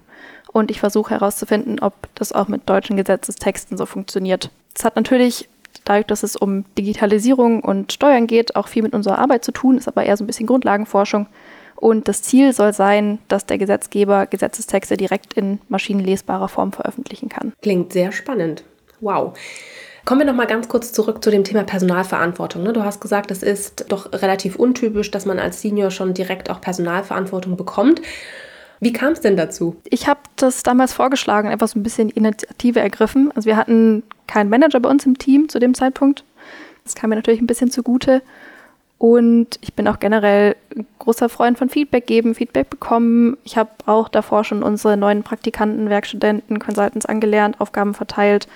Und 0.51 0.71
ich 0.71 0.79
versuche 0.79 1.11
herauszufinden, 1.11 1.79
ob 1.79 1.93
das 2.15 2.31
auch 2.31 2.47
mit 2.47 2.67
deutschen 2.67 2.97
Gesetzestexten 2.97 3.77
so 3.77 3.85
funktioniert. 3.85 4.49
Es 4.73 4.83
hat 4.83 4.95
natürlich, 4.95 5.47
dadurch, 5.83 6.07
dass 6.07 6.23
es 6.23 6.35
um 6.35 6.65
Digitalisierung 6.77 7.61
und 7.61 7.93
Steuern 7.93 8.25
geht, 8.25 8.55
auch 8.55 8.67
viel 8.67 8.81
mit 8.81 8.95
unserer 8.95 9.19
Arbeit 9.19 9.45
zu 9.45 9.51
tun, 9.51 9.77
ist 9.77 9.87
aber 9.87 10.03
eher 10.03 10.17
so 10.17 10.23
ein 10.23 10.27
bisschen 10.27 10.47
Grundlagenforschung. 10.47 11.27
Und 11.75 12.07
das 12.07 12.23
Ziel 12.23 12.53
soll 12.53 12.73
sein, 12.73 13.19
dass 13.27 13.45
der 13.45 13.57
Gesetzgeber 13.57 14.25
Gesetzestexte 14.25 14.97
direkt 14.97 15.33
in 15.33 15.59
maschinenlesbarer 15.67 16.47
Form 16.47 16.71
veröffentlichen 16.71 17.29
kann. 17.29 17.53
Klingt 17.61 17.93
sehr 17.93 18.11
spannend. 18.11 18.63
Wow. 19.01 19.37
Kommen 20.05 20.21
wir 20.21 20.27
noch 20.27 20.35
mal 20.35 20.45
ganz 20.45 20.67
kurz 20.67 20.93
zurück 20.93 21.23
zu 21.23 21.31
dem 21.31 21.43
Thema 21.43 21.63
Personalverantwortung. 21.63 22.61
Ne? 22.61 22.73
Du 22.73 22.83
hast 22.83 23.01
gesagt, 23.01 23.31
es 23.31 23.41
ist 23.41 23.85
doch 23.89 24.13
relativ 24.13 24.55
untypisch, 24.55 25.09
dass 25.09 25.25
man 25.25 25.39
als 25.39 25.61
Senior 25.61 25.89
schon 25.89 26.13
direkt 26.13 26.49
auch 26.51 26.61
Personalverantwortung 26.61 27.57
bekommt. 27.57 28.01
Wie 28.79 28.93
kam 28.93 29.13
es 29.13 29.21
denn 29.21 29.35
dazu? 29.35 29.77
Ich 29.85 30.07
habe 30.07 30.19
das 30.35 30.61
damals 30.61 30.93
vorgeschlagen, 30.93 31.49
einfach 31.49 31.67
so 31.67 31.79
ein 31.79 31.83
bisschen 31.83 32.09
Initiative 32.09 32.79
ergriffen. 32.79 33.31
Also 33.33 33.47
wir 33.47 33.57
hatten 33.57 34.03
keinen 34.27 34.49
Manager 34.49 34.79
bei 34.79 34.89
uns 34.89 35.05
im 35.07 35.17
Team 35.17 35.49
zu 35.49 35.59
dem 35.59 35.73
Zeitpunkt. 35.73 36.23
Das 36.83 36.93
kam 36.93 37.09
mir 37.09 37.15
natürlich 37.15 37.41
ein 37.41 37.47
bisschen 37.47 37.71
zugute. 37.71 38.21
Und 38.97 39.57
ich 39.61 39.73
bin 39.73 39.87
auch 39.87 39.99
generell 39.99 40.55
großer 40.99 41.29
Freund 41.29 41.57
von 41.57 41.69
Feedback 41.69 42.05
geben, 42.07 42.35
Feedback 42.35 42.69
bekommen. 42.69 43.37
Ich 43.43 43.57
habe 43.57 43.71
auch 43.85 44.07
davor 44.07 44.43
schon 44.43 44.63
unsere 44.63 44.97
neuen 44.97 45.23
Praktikanten, 45.23 45.89
Werkstudenten, 45.89 46.59
Consultants 46.59 47.05
angelernt, 47.05 47.59
Aufgaben 47.59 47.93
verteilt. 47.93 48.47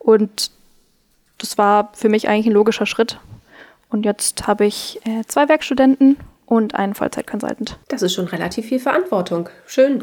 Und 0.00 0.50
das 1.38 1.56
war 1.56 1.92
für 1.94 2.08
mich 2.08 2.28
eigentlich 2.28 2.46
ein 2.46 2.52
logischer 2.52 2.86
Schritt. 2.86 3.20
Und 3.90 4.04
jetzt 4.04 4.48
habe 4.48 4.66
ich 4.66 5.00
äh, 5.04 5.24
zwei 5.26 5.48
Werkstudenten 5.48 6.16
und 6.50 6.74
einen 6.74 6.94
Vollzeit-Consultant. 6.94 7.78
Das 7.88 8.02
ist 8.02 8.12
schon 8.12 8.26
relativ 8.26 8.66
viel 8.66 8.80
Verantwortung. 8.80 9.48
Schön. 9.66 10.02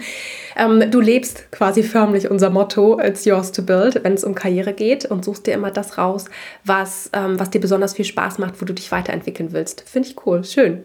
Ähm, 0.56 0.90
du 0.90 1.02
lebst 1.02 1.52
quasi 1.52 1.84
förmlich 1.84 2.32
unser 2.32 2.50
Motto, 2.50 3.00
it's 3.02 3.26
yours 3.26 3.52
to 3.52 3.62
build, 3.62 4.02
wenn 4.04 4.14
es 4.14 4.24
um 4.24 4.34
Karriere 4.34 4.72
geht 4.72 5.04
und 5.06 5.26
suchst 5.26 5.46
dir 5.46 5.54
immer 5.54 5.72
das 5.72 5.98
raus, 5.98 6.26
was, 6.64 7.10
ähm, 7.12 7.38
was 7.38 7.50
dir 7.50 7.60
besonders 7.60 7.96
viel 7.96 8.06
Spaß 8.06 8.38
macht, 8.40 8.62
wo 8.62 8.66
du 8.66 8.74
dich 8.74 8.92
weiterentwickeln 8.94 9.52
willst. 9.52 9.82
Finde 9.82 10.08
ich 10.08 10.26
cool. 10.26 10.46
Schön. 10.46 10.84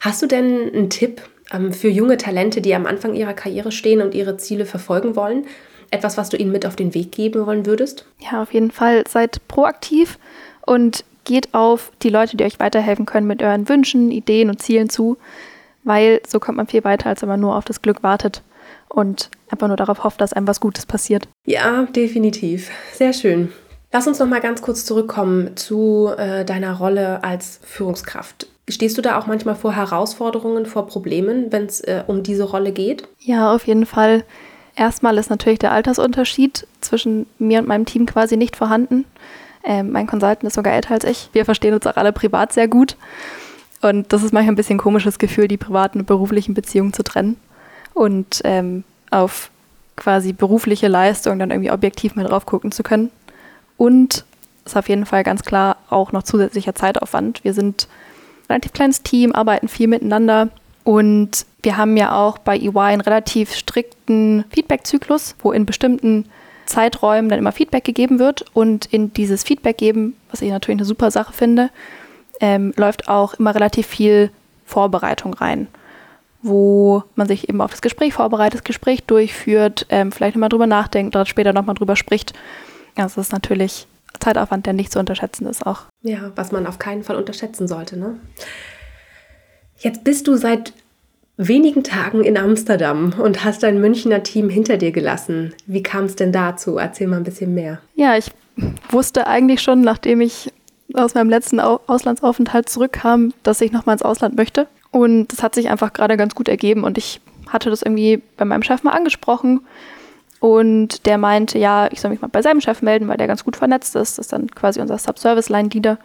Hast 0.00 0.20
du 0.20 0.26
denn 0.26 0.70
einen 0.74 0.90
Tipp 0.90 1.22
ähm, 1.50 1.72
für 1.72 1.88
junge 1.88 2.18
Talente, 2.18 2.60
die 2.60 2.74
am 2.74 2.84
Anfang 2.84 3.14
ihrer 3.14 3.34
Karriere 3.34 3.72
stehen 3.72 4.02
und 4.02 4.14
ihre 4.14 4.36
Ziele 4.36 4.66
verfolgen 4.66 5.16
wollen? 5.16 5.46
Etwas, 5.90 6.16
was 6.16 6.28
du 6.28 6.36
ihnen 6.36 6.52
mit 6.52 6.66
auf 6.66 6.76
den 6.76 6.94
Weg 6.94 7.12
geben 7.12 7.46
wollen 7.46 7.66
würdest? 7.66 8.06
Ja, 8.18 8.42
auf 8.42 8.52
jeden 8.52 8.70
Fall. 8.70 9.04
Seid 9.08 9.46
proaktiv 9.48 10.18
und 10.64 11.04
geht 11.24 11.54
auf 11.54 11.92
die 12.02 12.08
Leute, 12.08 12.36
die 12.36 12.44
euch 12.44 12.60
weiterhelfen 12.60 13.06
können, 13.06 13.26
mit 13.26 13.42
euren 13.42 13.68
Wünschen, 13.68 14.10
Ideen 14.10 14.50
und 14.50 14.62
Zielen 14.62 14.88
zu, 14.88 15.16
weil 15.84 16.20
so 16.26 16.40
kommt 16.40 16.56
man 16.56 16.66
viel 16.66 16.84
weiter, 16.84 17.08
als 17.08 17.22
wenn 17.22 17.28
man 17.28 17.40
nur 17.40 17.56
auf 17.56 17.64
das 17.64 17.82
Glück 17.82 18.02
wartet 18.02 18.42
und 18.88 19.30
einfach 19.48 19.68
nur 19.68 19.76
darauf 19.76 20.04
hofft, 20.04 20.20
dass 20.20 20.32
einem 20.32 20.46
was 20.46 20.60
Gutes 20.60 20.86
passiert. 20.86 21.28
Ja, 21.46 21.84
definitiv. 21.84 22.70
Sehr 22.92 23.12
schön. 23.12 23.52
Lass 23.92 24.06
uns 24.06 24.20
noch 24.20 24.28
mal 24.28 24.40
ganz 24.40 24.62
kurz 24.62 24.84
zurückkommen 24.84 25.56
zu 25.56 26.10
äh, 26.16 26.44
deiner 26.44 26.78
Rolle 26.78 27.24
als 27.24 27.60
Führungskraft. 27.64 28.46
Stehst 28.68 28.96
du 28.96 29.02
da 29.02 29.18
auch 29.18 29.26
manchmal 29.26 29.56
vor 29.56 29.74
Herausforderungen, 29.74 30.64
vor 30.64 30.86
Problemen, 30.86 31.50
wenn 31.50 31.66
es 31.66 31.80
äh, 31.80 32.04
um 32.06 32.22
diese 32.22 32.44
Rolle 32.44 32.70
geht? 32.70 33.08
Ja, 33.18 33.52
auf 33.52 33.66
jeden 33.66 33.86
Fall. 33.86 34.24
Erstmal 34.76 35.18
ist 35.18 35.30
natürlich 35.30 35.58
der 35.58 35.72
Altersunterschied 35.72 36.66
zwischen 36.80 37.26
mir 37.38 37.58
und 37.58 37.68
meinem 37.68 37.86
Team 37.86 38.06
quasi 38.06 38.36
nicht 38.36 38.56
vorhanden. 38.56 39.04
Ähm, 39.64 39.92
mein 39.92 40.06
Consultant 40.06 40.44
ist 40.44 40.54
sogar 40.54 40.72
älter 40.72 40.94
als 40.94 41.04
ich. 41.04 41.28
Wir 41.32 41.44
verstehen 41.44 41.74
uns 41.74 41.86
auch 41.86 41.96
alle 41.96 42.12
privat 42.12 42.52
sehr 42.52 42.68
gut. 42.68 42.96
Und 43.82 44.12
das 44.12 44.22
ist 44.22 44.32
manchmal 44.32 44.52
ein 44.52 44.56
bisschen 44.56 44.76
ein 44.76 44.80
komisches 44.80 45.18
Gefühl, 45.18 45.48
die 45.48 45.56
privaten 45.56 46.00
und 46.00 46.06
beruflichen 46.06 46.54
Beziehungen 46.54 46.92
zu 46.92 47.02
trennen 47.02 47.36
und 47.94 48.40
ähm, 48.44 48.84
auf 49.10 49.50
quasi 49.96 50.32
berufliche 50.32 50.88
Leistung 50.88 51.38
dann 51.38 51.50
irgendwie 51.50 51.70
objektiv 51.70 52.14
mal 52.14 52.24
drauf 52.24 52.46
gucken 52.46 52.72
zu 52.72 52.82
können. 52.82 53.10
Und 53.76 54.24
ist 54.64 54.76
auf 54.76 54.88
jeden 54.88 55.06
Fall 55.06 55.24
ganz 55.24 55.42
klar 55.42 55.76
auch 55.88 56.12
noch 56.12 56.22
zusätzlicher 56.22 56.74
Zeitaufwand. 56.74 57.42
Wir 57.44 57.54
sind 57.54 57.88
ein 58.42 58.52
relativ 58.52 58.72
kleines 58.72 59.02
Team, 59.02 59.32
arbeiten 59.32 59.68
viel 59.68 59.88
miteinander 59.88 60.48
und 60.84 61.46
wir 61.62 61.76
haben 61.76 61.96
ja 61.96 62.16
auch 62.16 62.38
bei 62.38 62.56
EY 62.58 62.76
einen 62.76 63.00
relativ 63.00 63.54
strikten 63.54 64.44
Feedback-Zyklus, 64.50 65.36
wo 65.40 65.52
in 65.52 65.66
bestimmten 65.66 66.26
Zeiträumen 66.66 67.28
dann 67.28 67.38
immer 67.38 67.52
Feedback 67.52 67.84
gegeben 67.84 68.18
wird. 68.18 68.44
Und 68.54 68.86
in 68.86 69.12
dieses 69.12 69.42
Feedback 69.42 69.78
geben, 69.78 70.16
was 70.30 70.42
ich 70.42 70.50
natürlich 70.50 70.78
eine 70.78 70.86
super 70.86 71.10
Sache 71.10 71.32
finde, 71.32 71.70
ähm, 72.40 72.72
läuft 72.76 73.08
auch 73.08 73.34
immer 73.34 73.54
relativ 73.54 73.86
viel 73.86 74.30
Vorbereitung 74.64 75.34
rein, 75.34 75.66
wo 76.42 77.02
man 77.16 77.26
sich 77.26 77.48
eben 77.48 77.60
auf 77.60 77.72
das 77.72 77.82
Gespräch 77.82 78.14
vorbereitet, 78.14 78.60
das 78.60 78.64
Gespräch 78.64 79.02
durchführt, 79.04 79.86
ähm, 79.90 80.12
vielleicht 80.12 80.36
nochmal 80.36 80.48
drüber 80.48 80.66
nachdenkt, 80.66 81.14
dort 81.14 81.28
später 81.28 81.52
nochmal 81.52 81.74
drüber 81.74 81.96
spricht. 81.96 82.32
Also 82.96 83.16
das 83.16 83.26
ist 83.26 83.32
natürlich 83.32 83.86
Zeitaufwand, 84.20 84.66
der 84.66 84.72
nicht 84.72 84.92
zu 84.92 84.98
unterschätzen 84.98 85.46
ist 85.46 85.66
auch. 85.66 85.82
Ja, 86.02 86.32
was 86.36 86.52
man 86.52 86.66
auf 86.66 86.78
keinen 86.78 87.02
Fall 87.02 87.16
unterschätzen 87.16 87.68
sollte. 87.68 87.98
Ne? 87.98 88.18
Jetzt 89.78 90.04
bist 90.04 90.28
du 90.28 90.36
seit 90.36 90.72
wenigen 91.48 91.82
Tagen 91.82 92.22
in 92.22 92.36
Amsterdam 92.36 93.14
und 93.18 93.44
hast 93.44 93.62
dein 93.62 93.80
Münchner 93.80 94.22
Team 94.22 94.50
hinter 94.50 94.76
dir 94.76 94.92
gelassen. 94.92 95.54
Wie 95.66 95.82
kam 95.82 96.04
es 96.04 96.16
denn 96.16 96.32
dazu? 96.32 96.76
Erzähl 96.76 97.06
mal 97.06 97.16
ein 97.16 97.24
bisschen 97.24 97.54
mehr. 97.54 97.80
Ja, 97.94 98.16
ich 98.16 98.30
wusste 98.90 99.26
eigentlich 99.26 99.62
schon, 99.62 99.80
nachdem 99.80 100.20
ich 100.20 100.52
aus 100.94 101.14
meinem 101.14 101.30
letzten 101.30 101.60
Auslandsaufenthalt 101.60 102.68
zurückkam, 102.68 103.32
dass 103.42 103.60
ich 103.60 103.72
nochmal 103.72 103.94
ins 103.94 104.02
Ausland 104.02 104.36
möchte. 104.36 104.66
Und 104.90 105.28
das 105.28 105.42
hat 105.42 105.54
sich 105.54 105.70
einfach 105.70 105.92
gerade 105.92 106.16
ganz 106.16 106.34
gut 106.34 106.48
ergeben 106.48 106.84
und 106.84 106.98
ich 106.98 107.20
hatte 107.48 107.70
das 107.70 107.82
irgendwie 107.82 108.22
bei 108.36 108.44
meinem 108.44 108.62
Chef 108.62 108.82
mal 108.82 108.92
angesprochen 108.92 109.60
und 110.40 111.06
der 111.06 111.18
meinte, 111.18 111.58
ja, 111.58 111.88
ich 111.92 112.00
soll 112.00 112.10
mich 112.10 112.20
mal 112.20 112.28
bei 112.28 112.42
seinem 112.42 112.60
Chef 112.60 112.82
melden, 112.82 113.08
weil 113.08 113.18
der 113.18 113.26
ganz 113.26 113.44
gut 113.44 113.56
vernetzt 113.56 113.94
ist. 113.94 114.18
Das 114.18 114.26
ist 114.26 114.32
dann 114.32 114.50
quasi 114.50 114.80
unser 114.80 114.98
Subservice-Line-Leader. 114.98 115.98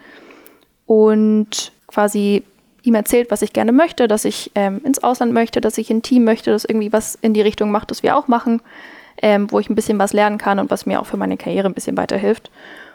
Und 0.85 1.71
quasi 1.87 2.43
ihm 2.85 2.95
erzählt, 2.95 3.31
was 3.31 3.41
ich 3.41 3.53
gerne 3.53 3.71
möchte, 3.71 4.07
dass 4.07 4.25
ich 4.25 4.51
ähm, 4.55 4.81
ins 4.83 5.03
Ausland 5.03 5.33
möchte, 5.33 5.61
dass 5.61 5.77
ich 5.77 5.89
ein 5.89 6.01
Team 6.01 6.23
möchte, 6.23 6.51
das 6.51 6.65
irgendwie 6.65 6.93
was 6.93 7.15
in 7.15 7.33
die 7.33 7.41
Richtung 7.41 7.71
macht, 7.71 7.91
das 7.91 8.03
wir 8.03 8.15
auch 8.15 8.27
machen, 8.27 8.61
ähm, 9.21 9.51
wo 9.51 9.59
ich 9.59 9.69
ein 9.69 9.75
bisschen 9.75 9.99
was 9.99 10.13
lernen 10.13 10.37
kann 10.37 10.59
und 10.59 10.71
was 10.71 10.85
mir 10.85 10.99
auch 10.99 11.05
für 11.05 11.17
meine 11.17 11.37
Karriere 11.37 11.67
ein 11.67 11.73
bisschen 11.73 11.97
weiterhilft. 11.97 12.51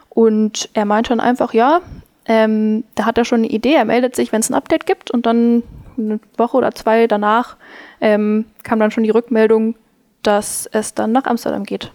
Und 0.08 0.68
er 0.74 0.84
meinte 0.84 1.10
dann 1.10 1.20
einfach, 1.20 1.54
ja, 1.54 1.80
ähm, 2.26 2.84
da 2.94 3.06
hat 3.06 3.18
er 3.18 3.24
schon 3.24 3.40
eine 3.40 3.48
Idee, 3.48 3.74
er 3.74 3.84
meldet 3.84 4.14
sich, 4.14 4.32
wenn 4.32 4.40
es 4.40 4.50
ein 4.50 4.54
Update 4.54 4.86
gibt 4.86 5.10
und 5.10 5.26
dann 5.26 5.62
eine 5.96 6.20
Woche 6.36 6.56
oder 6.56 6.72
zwei 6.74 7.06
danach 7.06 7.56
ähm, 8.00 8.46
kam 8.62 8.78
dann 8.78 8.90
schon 8.90 9.04
die 9.04 9.10
Rückmeldung, 9.10 9.74
dass 10.22 10.68
es 10.72 10.94
dann 10.94 11.12
nach 11.12 11.24
Amsterdam 11.24 11.64
geht. 11.64 11.90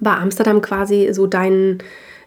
War 0.00 0.18
Amsterdam 0.18 0.62
quasi 0.62 1.08
so 1.12 1.26
dein, 1.26 1.78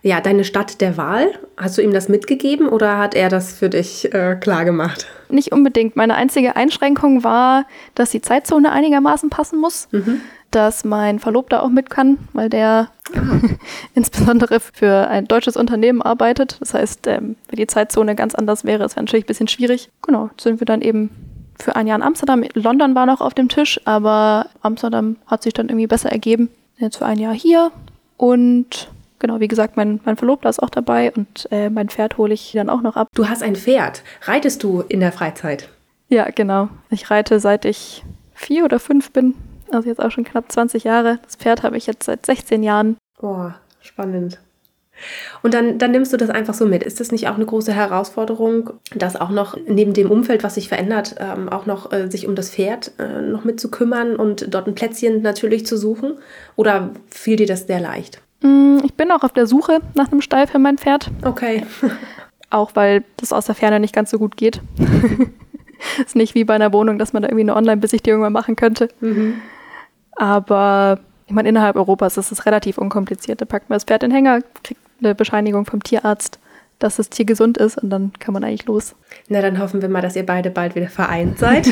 ja, 0.04 0.20
deine 0.20 0.44
Stadt 0.44 0.82
der 0.82 0.98
Wahl? 0.98 1.32
Hast 1.58 1.78
du 1.78 1.82
ihm 1.82 1.94
das 1.94 2.10
mitgegeben 2.10 2.68
oder 2.68 2.98
hat 2.98 3.14
er 3.14 3.30
das 3.30 3.54
für 3.54 3.70
dich 3.70 4.12
äh, 4.14 4.36
klar 4.36 4.66
gemacht? 4.66 5.06
Nicht 5.30 5.52
unbedingt. 5.52 5.96
Meine 5.96 6.16
einzige 6.16 6.56
Einschränkung 6.56 7.24
war, 7.24 7.66
dass 7.94 8.10
die 8.10 8.22
Zeitzone 8.22 8.72
einigermaßen 8.72 9.30
passen 9.30 9.60
muss. 9.60 9.88
Mhm. 9.92 10.22
Dass 10.50 10.84
mein 10.84 11.20
Verlobter 11.20 11.64
auch 11.64 11.70
mit 11.70 11.90
kann, 11.90 12.18
weil 12.34 12.50
der 12.50 12.90
insbesondere 13.96 14.60
für 14.60 15.08
ein 15.08 15.26
deutsches 15.26 15.56
Unternehmen 15.56 16.02
arbeitet. 16.02 16.58
Das 16.60 16.74
heißt, 16.74 17.08
ähm, 17.08 17.38
wenn 17.48 17.58
die 17.58 17.68
Zeitzone 17.68 18.16
ganz 18.16 18.36
anders 18.36 18.66
wäre, 18.66 18.84
ist 18.84 18.94
es 18.94 18.96
natürlich 18.98 19.24
ein 19.24 19.28
bisschen 19.28 19.48
schwierig. 19.48 19.90
Genau, 20.02 20.30
sind 20.38 20.60
wir 20.60 20.66
dann 20.66 20.82
eben 20.82 21.10
für 21.62 21.76
ein 21.76 21.88
Jahr 21.88 21.98
in 21.98 22.04
Amsterdam. 22.04 22.44
London 22.54 22.96
war 22.96 23.06
noch 23.06 23.22
auf 23.22 23.34
dem 23.34 23.48
Tisch, 23.48 23.80
aber 23.86 24.48
Amsterdam 24.62 25.18
hat 25.28 25.44
sich 25.44 25.54
dann 25.54 25.70
irgendwie 25.70 25.88
besser 25.88 26.12
ergeben. 26.12 26.50
Jetzt 26.78 26.98
für 26.98 27.06
ein 27.06 27.20
Jahr 27.20 27.34
hier 27.34 27.72
und 28.18 28.90
genau, 29.22 29.40
wie 29.40 29.48
gesagt, 29.48 29.78
mein, 29.78 30.02
mein 30.04 30.18
Verlobter 30.18 30.50
ist 30.50 30.62
auch 30.62 30.70
dabei 30.70 31.14
und 31.14 31.48
äh, 31.52 31.70
mein 31.70 31.88
Pferd 31.88 32.18
hole 32.18 32.34
ich 32.34 32.52
dann 32.52 32.70
auch 32.70 32.82
noch 32.82 32.98
ab. 32.98 33.08
Du 33.16 33.30
hast 33.30 33.42
ein 33.42 33.56
Pferd. 33.56 34.04
Reitest 34.24 34.64
du 34.64 34.82
in 34.82 35.00
der 35.00 35.14
Freizeit? 35.14 35.70
Ja, 36.10 36.30
genau. 36.30 36.68
Ich 36.90 37.10
reite 37.10 37.40
seit 37.40 37.64
ich 37.64 38.04
vier 38.34 38.66
oder 38.66 38.80
fünf 38.80 39.12
bin. 39.12 39.36
Also 39.72 39.88
jetzt 39.88 40.02
auch 40.02 40.12
schon 40.12 40.26
knapp 40.26 40.52
20 40.52 40.84
Jahre. 40.84 41.20
Das 41.24 41.38
Pferd 41.38 41.64
habe 41.64 41.78
ich 41.78 41.88
jetzt 41.88 42.04
seit 42.04 42.26
16 42.26 42.64
Jahren. 42.64 42.98
Oh, 43.22 43.50
spannend. 43.80 44.40
Und 45.42 45.54
dann, 45.54 45.80
dann 45.80 45.92
nimmst 45.92 46.12
du 46.12 46.18
das 46.18 46.30
einfach 46.30 46.54
so 46.54 46.66
mit. 46.66 46.84
Ist 46.84 47.00
das 47.00 47.12
nicht 47.12 47.28
auch 47.28 47.36
eine 47.36 47.46
große 47.46 47.74
Herausforderung, 47.74 48.72
dass 48.94 49.16
auch 49.16 49.30
noch 49.30 49.58
neben 49.66 49.94
dem 49.94 50.12
Umfeld, 50.12 50.44
was 50.44 50.56
sich 50.56 50.68
verändert, 50.68 51.16
ähm, 51.20 51.50
auch 51.50 51.66
noch 51.66 51.92
äh, 51.92 52.12
sich 52.12 52.28
um 52.28 52.36
das 52.36 52.52
Pferd 52.52 52.92
äh, 53.00 53.22
noch 53.22 53.44
mit 53.44 53.60
zu 53.60 53.72
kümmern 53.72 54.16
und 54.16 54.54
dort 54.54 54.68
ein 54.68 54.76
Plätzchen 54.76 55.22
natürlich 55.22 55.66
zu 55.66 55.78
suchen? 55.78 56.18
Oder 56.56 56.92
fiel 57.10 57.38
dir 57.38 57.48
das 57.48 57.68
sehr 57.68 57.80
leicht? 57.80 58.22
Mm, 58.42 58.80
ich 58.84 58.94
bin 58.94 59.12
auch 59.12 59.24
auf 59.24 59.34
der 59.34 59.48
Suche 59.48 59.80
nach 59.94 60.12
einem 60.12 60.22
Stall 60.22 60.48
für 60.48 60.60
mein 60.60 60.78
Pferd. 60.78 61.10
Okay. 61.24 61.66
auch 62.50 62.72
weil 62.76 63.04
das 63.18 63.34
aus 63.34 63.46
der 63.46 63.56
Ferne 63.56 63.80
nicht 63.80 63.96
ganz 63.96 64.12
so 64.12 64.20
gut 64.20 64.38
geht. 64.38 64.62
ist 66.06 66.16
nicht 66.16 66.36
wie 66.36 66.44
bei 66.44 66.54
einer 66.54 66.74
Wohnung, 66.74 67.00
dass 67.00 67.14
man 67.14 67.24
da 67.24 67.30
irgendwie 67.30 67.44
eine 67.44 67.56
Online-Besichtigung 67.56 68.22
mal 68.22 68.30
machen 68.30 68.56
könnte. 68.56 68.90
Mhm. 69.00 69.36
Aber 70.16 71.00
ich 71.28 71.34
meine, 71.34 71.50
innerhalb 71.50 71.76
Europas 71.76 72.18
ist 72.18 72.32
es 72.32 72.46
relativ 72.46 72.78
unkompliziert. 72.78 73.42
Da 73.42 73.46
packt 73.46 73.70
man 73.70 73.78
das 73.78 73.86
Pferd 73.86 74.04
in 74.04 74.10
den 74.10 74.16
Hänger, 74.16 74.42
kriegt 74.64 74.82
eine 75.00 75.16
Bescheinigung 75.16 75.66
vom 75.66 75.82
Tierarzt, 75.82 76.40
dass 76.80 76.98
das 76.98 77.10
Tier 77.10 77.26
gesund 77.26 77.58
ist 77.58 77.78
und 77.78 77.90
dann 77.90 78.12
kann 78.20 78.34
man 78.34 78.44
eigentlich 78.44 78.66
los. 78.66 78.96
Na, 79.30 79.42
dann 79.42 79.60
hoffen 79.60 79.82
wir 79.82 79.90
mal, 79.90 80.02
dass 80.02 80.16
ihr 80.16 80.26
beide 80.26 80.50
bald 80.50 80.76
wieder 80.76 80.90
vereint 80.90 81.40
seid. 81.40 81.70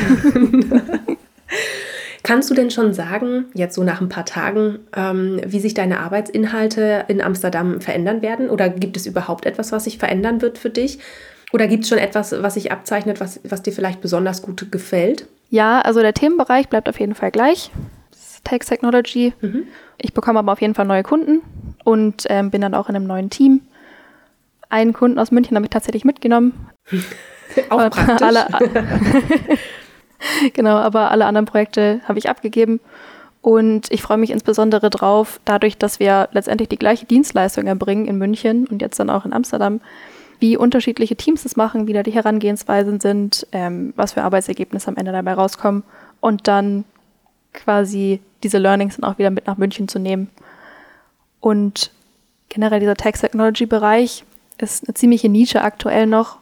Kannst 2.22 2.50
du 2.50 2.54
denn 2.54 2.70
schon 2.70 2.92
sagen, 2.92 3.46
jetzt 3.54 3.74
so 3.74 3.82
nach 3.82 4.00
ein 4.00 4.08
paar 4.08 4.26
Tagen, 4.26 4.80
ähm, 4.94 5.40
wie 5.46 5.60
sich 5.60 5.74
deine 5.74 6.00
Arbeitsinhalte 6.00 7.04
in 7.08 7.22
Amsterdam 7.22 7.80
verändern 7.80 8.20
werden? 8.20 8.50
Oder 8.50 8.68
gibt 8.68 8.96
es 8.96 9.06
überhaupt 9.06 9.46
etwas, 9.46 9.72
was 9.72 9.84
sich 9.84 9.98
verändern 9.98 10.42
wird 10.42 10.58
für 10.58 10.70
dich? 10.70 10.98
Oder 11.52 11.66
gibt 11.66 11.84
es 11.84 11.88
schon 11.88 11.98
etwas, 11.98 12.32
was 12.42 12.54
sich 12.54 12.70
abzeichnet, 12.70 13.20
was, 13.20 13.40
was 13.44 13.62
dir 13.62 13.72
vielleicht 13.72 14.00
besonders 14.00 14.42
gut 14.42 14.70
gefällt? 14.70 15.26
Ja, 15.48 15.80
also 15.80 16.00
der 16.00 16.14
Themenbereich 16.14 16.68
bleibt 16.68 16.88
auf 16.88 17.00
jeden 17.00 17.14
Fall 17.14 17.30
gleich. 17.30 17.70
Text 18.44 18.68
Technology. 18.68 19.32
Mhm. 19.40 19.64
Ich 19.98 20.14
bekomme 20.14 20.38
aber 20.38 20.52
auf 20.52 20.60
jeden 20.60 20.74
Fall 20.74 20.86
neue 20.86 21.02
Kunden 21.02 21.42
und 21.84 22.24
ähm, 22.28 22.50
bin 22.50 22.60
dann 22.60 22.74
auch 22.74 22.88
in 22.88 22.96
einem 22.96 23.06
neuen 23.06 23.30
Team. 23.30 23.62
Einen 24.68 24.92
Kunden 24.92 25.18
aus 25.18 25.30
München 25.30 25.56
habe 25.56 25.66
ich 25.66 25.70
tatsächlich 25.70 26.04
mitgenommen. 26.04 26.68
auch 27.70 27.90
praktisch. 27.90 28.22
Alle, 28.22 28.46
genau, 30.52 30.76
aber 30.76 31.10
alle 31.10 31.26
anderen 31.26 31.46
Projekte 31.46 32.00
habe 32.06 32.18
ich 32.18 32.28
abgegeben. 32.28 32.80
Und 33.42 33.90
ich 33.90 34.02
freue 34.02 34.18
mich 34.18 34.30
insbesondere 34.30 34.90
drauf, 34.90 35.40
dadurch, 35.46 35.78
dass 35.78 35.98
wir 35.98 36.28
letztendlich 36.32 36.68
die 36.68 36.78
gleiche 36.78 37.06
Dienstleistung 37.06 37.66
erbringen 37.66 38.06
in 38.06 38.18
München 38.18 38.66
und 38.66 38.82
jetzt 38.82 39.00
dann 39.00 39.08
auch 39.08 39.24
in 39.24 39.32
Amsterdam, 39.32 39.80
wie 40.40 40.56
unterschiedliche 40.56 41.16
Teams 41.16 41.42
das 41.42 41.56
machen, 41.56 41.86
wie 41.86 41.92
da 41.94 42.02
die 42.02 42.10
Herangehensweisen 42.10 43.00
sind, 43.00 43.46
ähm, 43.52 43.94
was 43.96 44.12
für 44.12 44.22
Arbeitsergebnisse 44.22 44.88
am 44.88 44.96
Ende 44.96 45.12
dabei 45.12 45.34
rauskommen 45.34 45.84
und 46.20 46.48
dann 46.48 46.84
quasi 47.52 48.20
diese 48.42 48.58
Learnings 48.58 48.96
dann 48.96 49.10
auch 49.10 49.18
wieder 49.18 49.30
mit 49.30 49.46
nach 49.46 49.56
München 49.56 49.88
zu 49.88 49.98
nehmen 49.98 50.30
und 51.40 51.90
generell 52.48 52.80
dieser 52.80 52.94
Text 52.94 53.22
Technology 53.22 53.66
Bereich 53.66 54.24
ist 54.58 54.86
eine 54.86 54.94
ziemliche 54.94 55.28
Nische 55.28 55.62
aktuell 55.62 56.06
noch 56.06 56.38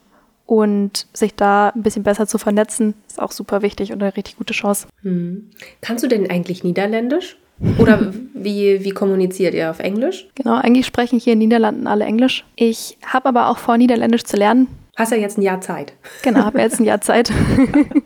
und 0.48 1.06
sich 1.12 1.34
da 1.34 1.68
ein 1.68 1.82
bisschen 1.82 2.04
besser 2.04 2.26
zu 2.26 2.38
vernetzen, 2.38 2.94
ist 3.06 3.20
auch 3.20 3.32
super 3.32 3.60
wichtig 3.60 3.92
und 3.92 4.02
eine 4.02 4.16
richtig 4.16 4.38
gute 4.38 4.54
Chance. 4.54 4.86
Hm. 5.02 5.50
Kannst 5.82 6.02
du 6.02 6.08
denn 6.08 6.30
eigentlich 6.30 6.64
Niederländisch? 6.64 7.36
Oder 7.76 8.14
wie, 8.34 8.82
wie 8.82 8.90
kommuniziert 8.92 9.52
ihr 9.52 9.70
auf 9.70 9.78
Englisch? 9.78 10.26
Genau, 10.36 10.54
eigentlich 10.54 10.86
sprechen 10.86 11.18
hier 11.18 11.34
in 11.34 11.40
den 11.40 11.50
Niederlanden 11.50 11.86
alle 11.86 12.06
Englisch. 12.06 12.46
Ich 12.56 12.96
habe 13.04 13.28
aber 13.28 13.50
auch 13.50 13.58
vor, 13.58 13.76
Niederländisch 13.76 14.24
zu 14.24 14.38
lernen. 14.38 14.68
Hast 14.96 15.12
ja 15.12 15.18
jetzt 15.18 15.36
ein 15.36 15.42
Jahr 15.42 15.60
Zeit. 15.60 15.92
Genau, 16.22 16.40
habe 16.40 16.60
jetzt 16.60 16.80
ein 16.80 16.84
Jahr 16.84 17.00
Zeit. 17.02 17.30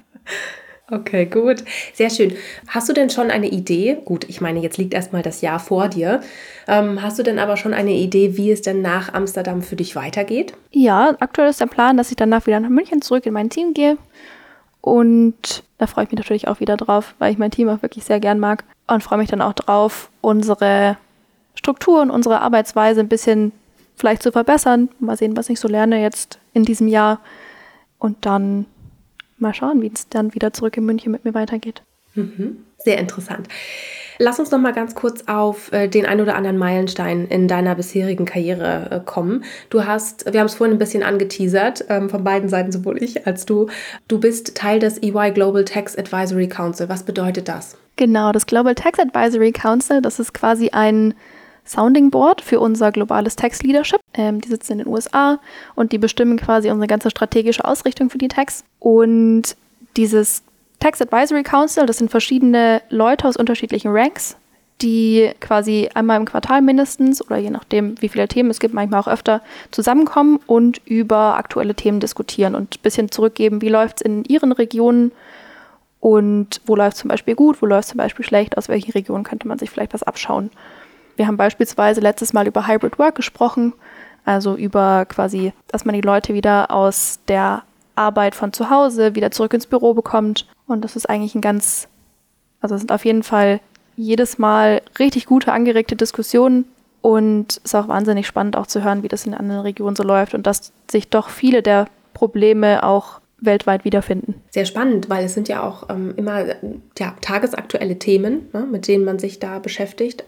Okay, 0.92 1.24
gut. 1.24 1.64
Sehr 1.94 2.10
schön. 2.10 2.34
Hast 2.68 2.86
du 2.86 2.92
denn 2.92 3.08
schon 3.08 3.30
eine 3.30 3.48
Idee? 3.48 3.96
Gut, 4.04 4.28
ich 4.28 4.42
meine, 4.42 4.60
jetzt 4.60 4.76
liegt 4.76 4.92
erstmal 4.92 5.22
das 5.22 5.40
Jahr 5.40 5.58
vor 5.58 5.88
dir. 5.88 6.20
Ähm, 6.68 7.00
hast 7.00 7.18
du 7.18 7.22
denn 7.22 7.38
aber 7.38 7.56
schon 7.56 7.72
eine 7.72 7.92
Idee, 7.92 8.36
wie 8.36 8.50
es 8.50 8.60
denn 8.60 8.82
nach 8.82 9.14
Amsterdam 9.14 9.62
für 9.62 9.74
dich 9.74 9.96
weitergeht? 9.96 10.52
Ja, 10.70 11.16
aktuell 11.18 11.48
ist 11.48 11.62
der 11.62 11.66
Plan, 11.66 11.96
dass 11.96 12.10
ich 12.10 12.16
danach 12.16 12.46
wieder 12.46 12.60
nach 12.60 12.68
München 12.68 13.00
zurück 13.00 13.24
in 13.24 13.32
mein 13.32 13.48
Team 13.48 13.72
gehe. 13.72 13.96
Und 14.82 15.64
da 15.78 15.86
freue 15.86 16.04
ich 16.04 16.10
mich 16.10 16.18
natürlich 16.18 16.46
auch 16.46 16.60
wieder 16.60 16.76
drauf, 16.76 17.14
weil 17.18 17.32
ich 17.32 17.38
mein 17.38 17.50
Team 17.50 17.70
auch 17.70 17.80
wirklich 17.80 18.04
sehr 18.04 18.20
gern 18.20 18.38
mag. 18.38 18.64
Und 18.86 19.02
freue 19.02 19.18
mich 19.18 19.30
dann 19.30 19.40
auch 19.40 19.54
drauf, 19.54 20.10
unsere 20.20 20.98
Struktur 21.54 22.02
und 22.02 22.10
unsere 22.10 22.42
Arbeitsweise 22.42 23.00
ein 23.00 23.08
bisschen 23.08 23.52
vielleicht 23.96 24.22
zu 24.22 24.30
verbessern. 24.30 24.90
Mal 24.98 25.16
sehen, 25.16 25.38
was 25.38 25.48
ich 25.48 25.58
so 25.58 25.68
lerne 25.68 26.02
jetzt 26.02 26.38
in 26.52 26.66
diesem 26.66 26.88
Jahr. 26.88 27.20
Und 27.98 28.26
dann 28.26 28.66
mal 29.42 29.54
schauen, 29.54 29.82
wie 29.82 29.90
es 29.94 30.08
dann 30.08 30.34
wieder 30.34 30.52
zurück 30.52 30.76
in 30.76 30.86
München 30.86 31.12
mit 31.12 31.24
mir 31.24 31.34
weitergeht. 31.34 31.82
Mhm. 32.14 32.64
Sehr 32.78 32.98
interessant. 32.98 33.48
Lass 34.18 34.38
uns 34.38 34.50
noch 34.50 34.60
mal 34.60 34.72
ganz 34.72 34.94
kurz 34.94 35.24
auf 35.26 35.72
äh, 35.72 35.88
den 35.88 36.06
ein 36.06 36.20
oder 36.20 36.36
anderen 36.36 36.58
Meilenstein 36.58 37.26
in 37.26 37.48
deiner 37.48 37.74
bisherigen 37.74 38.24
Karriere 38.24 38.88
äh, 38.90 39.00
kommen. 39.04 39.44
Du 39.70 39.84
hast, 39.84 40.32
wir 40.32 40.40
haben 40.40 40.46
es 40.46 40.54
vorhin 40.54 40.76
ein 40.76 40.78
bisschen 40.78 41.02
angeteasert, 41.02 41.86
ähm, 41.88 42.10
von 42.10 42.22
beiden 42.22 42.48
Seiten, 42.48 42.72
sowohl 42.72 43.02
ich 43.02 43.26
als 43.26 43.46
du. 43.46 43.68
Du 44.08 44.20
bist 44.20 44.54
Teil 44.54 44.78
des 44.78 45.02
EY 45.02 45.32
Global 45.32 45.64
Tax 45.64 45.96
Advisory 45.96 46.48
Council. 46.48 46.88
Was 46.88 47.02
bedeutet 47.02 47.48
das? 47.48 47.76
Genau, 47.96 48.32
das 48.32 48.46
Global 48.46 48.74
Tax 48.74 48.98
Advisory 48.98 49.52
Council, 49.52 50.00
das 50.02 50.18
ist 50.18 50.34
quasi 50.34 50.70
ein 50.70 51.14
Sounding 51.64 52.10
Board 52.10 52.40
für 52.40 52.60
unser 52.60 52.92
globales 52.92 53.36
Tax 53.36 53.62
Leadership. 53.62 54.00
Ähm, 54.14 54.40
die 54.40 54.48
sitzen 54.48 54.72
in 54.72 54.78
den 54.78 54.88
USA 54.88 55.38
und 55.74 55.92
die 55.92 55.98
bestimmen 55.98 56.36
quasi 56.36 56.70
unsere 56.70 56.88
ganze 56.88 57.10
strategische 57.10 57.64
Ausrichtung 57.64 58.10
für 58.10 58.18
die 58.18 58.28
Tax. 58.28 58.64
Und 58.78 59.56
dieses 59.96 60.42
Tax 60.80 61.00
Advisory 61.00 61.44
Council, 61.44 61.86
das 61.86 61.98
sind 61.98 62.10
verschiedene 62.10 62.82
Leute 62.88 63.28
aus 63.28 63.36
unterschiedlichen 63.36 63.92
Ranks, 63.92 64.36
die 64.80 65.30
quasi 65.40 65.88
einmal 65.94 66.18
im 66.18 66.24
Quartal 66.24 66.60
mindestens 66.60 67.24
oder 67.24 67.36
je 67.36 67.50
nachdem, 67.50 68.00
wie 68.02 68.08
viele 68.08 68.26
Themen 68.26 68.50
es 68.50 68.58
gibt, 68.58 68.74
manchmal 68.74 69.00
auch 69.00 69.08
öfter 69.08 69.42
zusammenkommen 69.70 70.40
und 70.46 70.80
über 70.84 71.36
aktuelle 71.36 71.74
Themen 71.76 72.00
diskutieren 72.00 72.56
und 72.56 72.76
ein 72.76 72.82
bisschen 72.82 73.10
zurückgeben, 73.10 73.62
wie 73.62 73.68
läuft 73.68 73.98
es 73.98 74.02
in 74.02 74.24
ihren 74.24 74.50
Regionen 74.50 75.12
und 76.00 76.60
wo 76.66 76.74
läuft 76.74 76.96
es 76.96 77.00
zum 77.00 77.08
Beispiel 77.08 77.36
gut, 77.36 77.62
wo 77.62 77.66
läuft 77.66 77.84
es 77.84 77.90
zum 77.90 77.98
Beispiel 77.98 78.24
schlecht, 78.24 78.58
aus 78.58 78.68
welchen 78.68 78.90
Regionen 78.90 79.22
könnte 79.22 79.46
man 79.46 79.60
sich 79.60 79.70
vielleicht 79.70 79.94
was 79.94 80.02
abschauen. 80.02 80.50
Wir 81.16 81.26
haben 81.26 81.36
beispielsweise 81.36 82.00
letztes 82.00 82.32
Mal 82.32 82.46
über 82.46 82.66
Hybrid 82.66 82.98
Work 82.98 83.16
gesprochen, 83.16 83.72
also 84.24 84.56
über 84.56 85.04
quasi, 85.06 85.52
dass 85.68 85.84
man 85.84 85.94
die 85.94 86.00
Leute 86.00 86.34
wieder 86.34 86.70
aus 86.70 87.20
der 87.28 87.62
Arbeit 87.94 88.34
von 88.34 88.52
zu 88.52 88.70
Hause 88.70 89.14
wieder 89.14 89.30
zurück 89.30 89.54
ins 89.54 89.66
Büro 89.66 89.94
bekommt. 89.94 90.46
Und 90.66 90.82
das 90.84 90.96
ist 90.96 91.08
eigentlich 91.08 91.34
ein 91.34 91.40
ganz, 91.40 91.88
also 92.60 92.74
es 92.74 92.80
sind 92.80 92.92
auf 92.92 93.04
jeden 93.04 93.22
Fall 93.22 93.60
jedes 93.96 94.38
Mal 94.38 94.82
richtig 94.98 95.26
gute, 95.26 95.52
angeregte 95.52 95.96
Diskussionen. 95.96 96.64
Und 97.02 97.60
es 97.64 97.72
ist 97.72 97.74
auch 97.74 97.88
wahnsinnig 97.88 98.26
spannend 98.26 98.56
auch 98.56 98.66
zu 98.66 98.82
hören, 98.84 99.02
wie 99.02 99.08
das 99.08 99.26
in 99.26 99.34
anderen 99.34 99.62
Regionen 99.62 99.96
so 99.96 100.04
läuft 100.04 100.34
und 100.34 100.46
dass 100.46 100.72
sich 100.90 101.08
doch 101.08 101.28
viele 101.28 101.62
der 101.62 101.88
Probleme 102.14 102.84
auch 102.84 103.20
weltweit 103.40 103.84
wiederfinden. 103.84 104.40
Sehr 104.50 104.66
spannend, 104.66 105.10
weil 105.10 105.24
es 105.24 105.34
sind 105.34 105.48
ja 105.48 105.64
auch 105.64 105.90
ähm, 105.90 106.14
immer 106.16 106.44
ja, 106.96 107.16
tagesaktuelle 107.20 107.98
Themen, 107.98 108.48
ne, 108.52 108.60
mit 108.70 108.86
denen 108.86 109.04
man 109.04 109.18
sich 109.18 109.40
da 109.40 109.58
beschäftigt. 109.58 110.24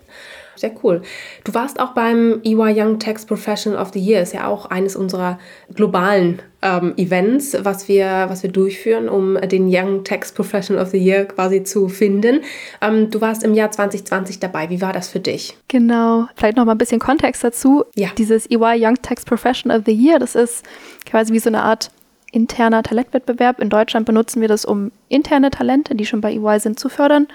Sehr 0.57 0.73
cool. 0.83 1.03
Du 1.45 1.55
warst 1.55 1.81
auch 1.81 1.93
beim 1.93 2.41
EY 2.45 2.81
Young 2.81 2.99
Tax 2.99 3.27
Professional 3.27 3.81
of 3.81 3.93
the 3.93 4.01
Year, 4.01 4.23
ist 4.23 4.35
ja 4.35 4.47
auch 4.47 4.67
eines 4.67 4.97
unserer 4.97 5.39
globalen 5.75 6.41
ähm, 6.63 6.95
Events, 6.97 7.57
was 7.61 7.89
wir, 7.89 8.27
was 8.29 8.43
wir 8.43 8.51
durchführen, 8.51 9.09
um 9.09 9.39
den 9.41 9.69
Young 9.69 10.03
Tax 10.05 10.33
Professional 10.33 10.83
of 10.83 10.91
the 10.91 10.99
Year 10.99 11.27
quasi 11.27 11.63
zu 11.63 11.89
finden. 11.89 12.41
Ähm, 12.81 13.11
du 13.11 13.21
warst 13.21 13.43
im 13.43 13.55
Jahr 13.55 13.71
2020 13.71 14.41
dabei. 14.41 14.71
Wie 14.71 14.81
war 14.81 14.93
das 14.93 15.09
für 15.09 15.21
dich? 15.21 15.57
Genau. 15.69 16.27
Vielleicht 16.37 16.57
noch 16.57 16.65
mal 16.65 16.73
ein 16.73 16.79
bisschen 16.79 17.01
Kontext 17.01 17.45
dazu. 17.45 17.85
Ja. 17.95 18.09
Dieses 18.17 18.51
EY 18.51 18.85
Young 18.85 18.97
Tax 19.03 19.25
Professional 19.25 19.79
of 19.79 19.85
the 19.87 19.93
Year, 19.93 20.19
das 20.19 20.35
ist 20.35 20.65
quasi 21.05 21.33
wie 21.33 21.39
so 21.39 21.51
eine 21.51 21.63
Art 21.63 21.91
interner 22.35 22.83
Talentwettbewerb. 22.83 23.61
In 23.61 23.71
Deutschland 23.71 24.07
benutzen 24.07 24.41
wir 24.41 24.49
das, 24.49 24.64
um 24.64 24.91
interne 25.09 25.50
Talente, 25.50 25.95
die 25.95 26.05
schon 26.05 26.21
bei 26.21 26.33
EY 26.35 26.59
sind, 26.59 26.79
zu 26.79 26.88
fördern. 26.88 27.29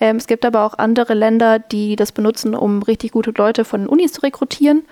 Ähm, 0.00 0.16
es 0.16 0.26
gibt 0.26 0.44
aber 0.44 0.64
auch 0.64 0.78
andere 0.78 1.14
Länder, 1.14 1.58
die 1.58 1.96
das 1.96 2.12
benutzen, 2.12 2.54
um 2.54 2.82
richtig 2.82 3.12
gute 3.12 3.32
Leute 3.32 3.64
von 3.64 3.86
Unis 3.86 4.12
zu 4.12 4.20
rekrutieren, 4.22 4.82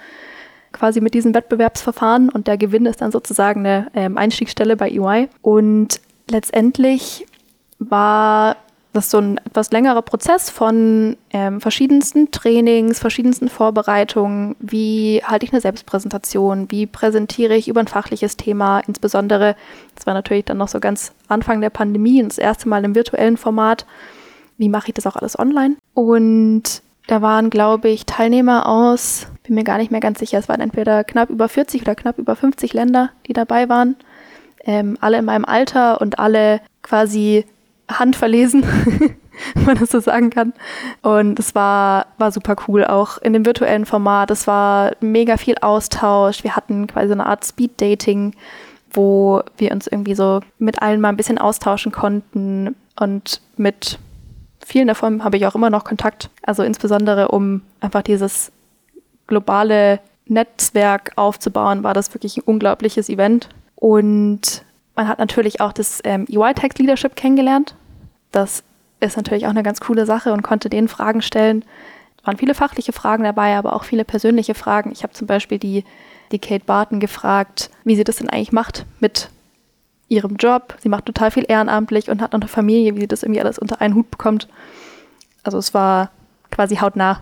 quasi 0.73 1.01
mit 1.01 1.15
diesem 1.15 1.35
Wettbewerbsverfahren. 1.35 2.31
Und 2.31 2.47
der 2.47 2.57
Gewinn 2.57 2.87
ist 2.87 3.03
dann 3.03 3.13
sozusagen 3.13 3.61
eine 3.61 3.89
ähm, 3.95 4.17
Einstiegsstelle 4.17 4.77
bei 4.77 4.91
EY. 4.91 5.29
Und 5.43 6.01
letztendlich 6.31 7.27
war 7.79 8.57
das 8.93 9.05
ist 9.05 9.11
so 9.11 9.19
ein 9.19 9.39
etwas 9.39 9.71
längerer 9.71 10.03
Prozess 10.03 10.51
von 10.51 11.17
ähm, 11.31 11.61
verschiedensten 11.61 12.31
Trainings, 12.31 12.99
verschiedensten 12.99 13.49
Vorbereitungen. 13.49 14.57
Wie 14.59 15.23
halte 15.25 15.47
ich 15.47 15.53
eine 15.53 15.61
Selbstpräsentation? 15.61 16.71
Wie 16.71 16.87
präsentiere 16.87 17.55
ich 17.55 17.69
über 17.69 17.81
ein 17.81 17.89
fachliches 17.89 18.37
Thema? 18.37 18.81
Insbesondere, 18.81 19.55
das 19.95 20.07
war 20.07 20.15
natürlich 20.15 20.45
dann 20.45 20.59
noch 20.59 20.69
so 20.69 20.81
ganz 20.81 21.13
Anfang 21.29 21.61
der 21.61 21.71
Pandemie 21.71 22.23
und 22.23 22.31
das 22.31 22.39
erste 22.39 22.69
Mal 22.69 22.85
im 22.85 22.95
virtuellen 22.95 23.37
Format 23.37 23.87
wie 24.61 24.69
mache 24.69 24.89
ich 24.89 24.95
das 24.95 25.07
auch 25.07 25.17
alles 25.17 25.39
online? 25.39 25.77
Und 25.95 26.83
da 27.07 27.23
waren, 27.23 27.49
glaube 27.49 27.89
ich, 27.89 28.05
Teilnehmer 28.05 28.69
aus, 28.69 29.27
bin 29.43 29.55
mir 29.55 29.65
gar 29.65 29.79
nicht 29.79 29.91
mehr 29.91 30.01
ganz 30.01 30.19
sicher, 30.19 30.39
es 30.39 30.51
waren 30.51 30.61
entweder 30.61 31.03
knapp 31.03 31.31
über 31.31 31.49
40 31.49 31.81
oder 31.83 31.95
knapp 31.95 32.19
über 32.19 32.37
50 32.37 32.75
Länder, 32.75 33.09
die 33.27 33.33
dabei 33.33 33.71
waren. 33.71 33.97
Ähm, 34.63 34.99
alle 35.01 35.19
in 35.19 35.25
meinem 35.25 35.47
Alter 35.47 36.03
und 36.03 36.19
alle 36.19 36.61
quasi 36.83 37.47
handverlesen, 37.99 38.63
wenn 39.55 39.65
man 39.65 39.79
das 39.79 39.91
so 39.91 40.01
sagen 40.01 40.31
kann. 40.31 40.53
Und 41.03 41.39
es 41.39 41.55
war, 41.55 42.07
war 42.19 42.33
super 42.33 42.57
cool, 42.69 42.85
auch 42.85 43.19
in 43.19 43.33
dem 43.33 43.45
virtuellen 43.45 43.87
Format. 43.87 44.31
Es 44.31 44.47
war 44.47 44.93
mega 45.01 45.37
viel 45.37 45.57
Austausch. 45.61 46.45
Wir 46.45 46.57
hatten 46.57 46.87
quasi 46.87 47.13
eine 47.13 47.27
Art 47.27 47.45
Speed-Dating, 47.45 48.35
wo 48.93 49.43
wir 49.57 49.73
uns 49.73 49.87
irgendwie 49.87 50.15
so 50.15 50.41
mit 50.59 50.83
allen 50.83 51.01
mal 51.01 51.09
ein 51.09 51.17
bisschen 51.17 51.39
austauschen 51.39 51.93
konnten 51.93 52.75
und 52.99 53.41
mit 53.57 53.99
vielen 54.65 54.89
davon 54.89 55.25
habe 55.25 55.37
ich 55.37 55.47
auch 55.47 55.55
immer 55.55 55.71
noch 55.71 55.85
Kontakt. 55.85 56.31
Also 56.43 56.63
insbesondere 56.63 57.29
um 57.29 57.63
einfach 57.81 58.03
dieses 58.03 58.53
globale 59.27 60.01
Netzwerk 60.27 61.13
aufzubauen, 61.17 61.83
war 61.83 61.95
das 61.95 62.15
wirklich 62.15 62.37
ein 62.37 62.43
unglaubliches 62.43 63.09
Event. 63.09 63.49
Und 63.75 64.65
man 64.95 65.09
hat 65.09 65.19
natürlich 65.19 65.61
auch 65.61 65.73
das 65.73 66.01
ähm, 66.05 66.27
UI 66.31 66.55
Text 66.55 66.79
Leadership 66.79 67.17
kennengelernt. 67.17 67.75
Das 68.33 68.63
ist 69.01 69.17
natürlich 69.17 69.47
auch 69.47 69.51
eine 69.51 69.63
ganz 69.63 69.81
coole 69.81 70.07
Sache 70.07 70.33
und 70.33 70.43
konnte 70.43 70.71
denen 70.71 70.89
Fragen 70.89 71.23
stellen. 71.23 71.65
Es 72.19 72.27
waren 72.27 72.37
viele 72.37 72.55
fachliche 72.55 72.93
Fragen 72.93 73.25
dabei, 73.25 73.57
aber 73.57 73.75
auch 73.75 73.85
viele 73.85 74.05
persönliche 74.05 74.55
Fragen. 74.55 74.93
Ich 74.93 75.03
habe 75.03 75.15
zum 75.15 75.27
Beispiel 75.27 75.59
die, 75.59 75.85
die 76.33 76.39
Kate 76.39 76.65
Barton 76.65 77.01
gefragt, 77.01 77.71
wie 77.85 77.97
sie 77.97 78.05
das 78.05 78.17
denn 78.17 78.29
eigentlich 78.29 78.53
macht 78.53 78.85
mit 79.01 79.31
ihrem 80.09 80.37
Job. 80.37 80.77
Sie 80.81 80.89
macht 80.89 81.07
total 81.07 81.31
viel 81.31 81.47
ehrenamtlich 81.49 82.11
und 82.11 82.21
hat 82.21 82.33
noch 82.33 82.41
eine 82.41 82.49
Familie, 82.49 82.95
wie 82.95 83.01
sie 83.01 83.09
das 83.09 83.23
irgendwie 83.23 83.41
alles 83.41 83.59
unter 83.59 83.81
einen 83.81 83.95
Hut 83.95 84.11
bekommt. 84.11 84.49
Also 85.43 85.57
es 85.57 85.73
war 85.73 86.11
quasi 86.51 86.77
hautnah. 86.77 87.21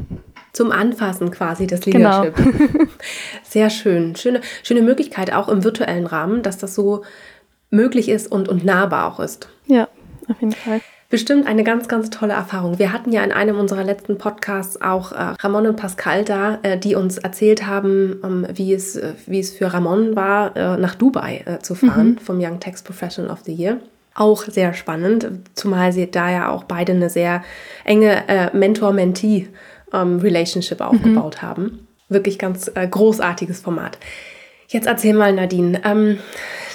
Zum 0.52 0.72
Anfassen 0.72 1.30
quasi 1.30 1.68
des 1.68 1.80
genau. 1.82 2.24
Leadership. 2.24 2.72
Genau. 2.72 2.84
Sehr 3.44 3.70
schön. 3.70 4.16
Schöne, 4.16 4.40
schöne 4.64 4.82
Möglichkeit 4.82 5.32
auch 5.32 5.48
im 5.48 5.62
virtuellen 5.62 6.06
Rahmen, 6.06 6.42
dass 6.42 6.58
das 6.58 6.74
so 6.74 7.04
möglich 7.70 8.08
ist 8.08 8.32
und, 8.32 8.48
und 8.48 8.64
nahbar 8.64 9.06
auch 9.06 9.20
ist. 9.20 9.48
Ja, 9.66 9.86
auf 10.30 10.40
jeden 10.40 10.52
Fall. 10.52 10.80
Bestimmt 11.10 11.46
eine 11.48 11.64
ganz, 11.64 11.88
ganz 11.88 12.10
tolle 12.10 12.34
Erfahrung. 12.34 12.78
Wir 12.78 12.92
hatten 12.92 13.10
ja 13.10 13.24
in 13.24 13.32
einem 13.32 13.58
unserer 13.58 13.82
letzten 13.82 14.16
Podcasts 14.16 14.80
auch 14.80 15.10
äh, 15.10 15.34
Ramon 15.40 15.66
und 15.66 15.74
Pascal 15.74 16.24
da, 16.24 16.60
äh, 16.62 16.78
die 16.78 16.94
uns 16.94 17.18
erzählt 17.18 17.66
haben, 17.66 18.20
ähm, 18.22 18.46
wie, 18.54 18.72
es, 18.72 18.94
äh, 18.94 19.14
wie 19.26 19.40
es 19.40 19.50
für 19.50 19.74
Ramon 19.74 20.14
war, 20.14 20.56
äh, 20.56 20.76
nach 20.76 20.94
Dubai 20.94 21.42
äh, 21.46 21.58
zu 21.58 21.74
fahren 21.74 22.10
mhm. 22.10 22.18
vom 22.18 22.38
Young 22.40 22.60
Tax 22.60 22.84
Professional 22.84 23.32
of 23.32 23.40
the 23.44 23.52
Year. 23.52 23.78
Auch 24.14 24.44
sehr 24.44 24.72
spannend, 24.72 25.28
zumal 25.54 25.92
sie 25.92 26.08
da 26.08 26.30
ja 26.30 26.48
auch 26.48 26.62
beide 26.62 26.92
eine 26.92 27.10
sehr 27.10 27.42
enge 27.84 28.28
äh, 28.28 28.56
Mentor-Mentee-Relationship 28.56 30.80
ähm, 30.80 30.86
aufgebaut 30.86 31.38
mhm. 31.38 31.46
haben. 31.46 31.88
Wirklich 32.08 32.38
ganz 32.38 32.70
großartiges 32.72 33.58
Format. 33.60 33.98
Jetzt 34.70 34.86
erzähl 34.86 35.14
mal, 35.14 35.32
Nadine. 35.32 35.80
Ähm, 35.84 36.18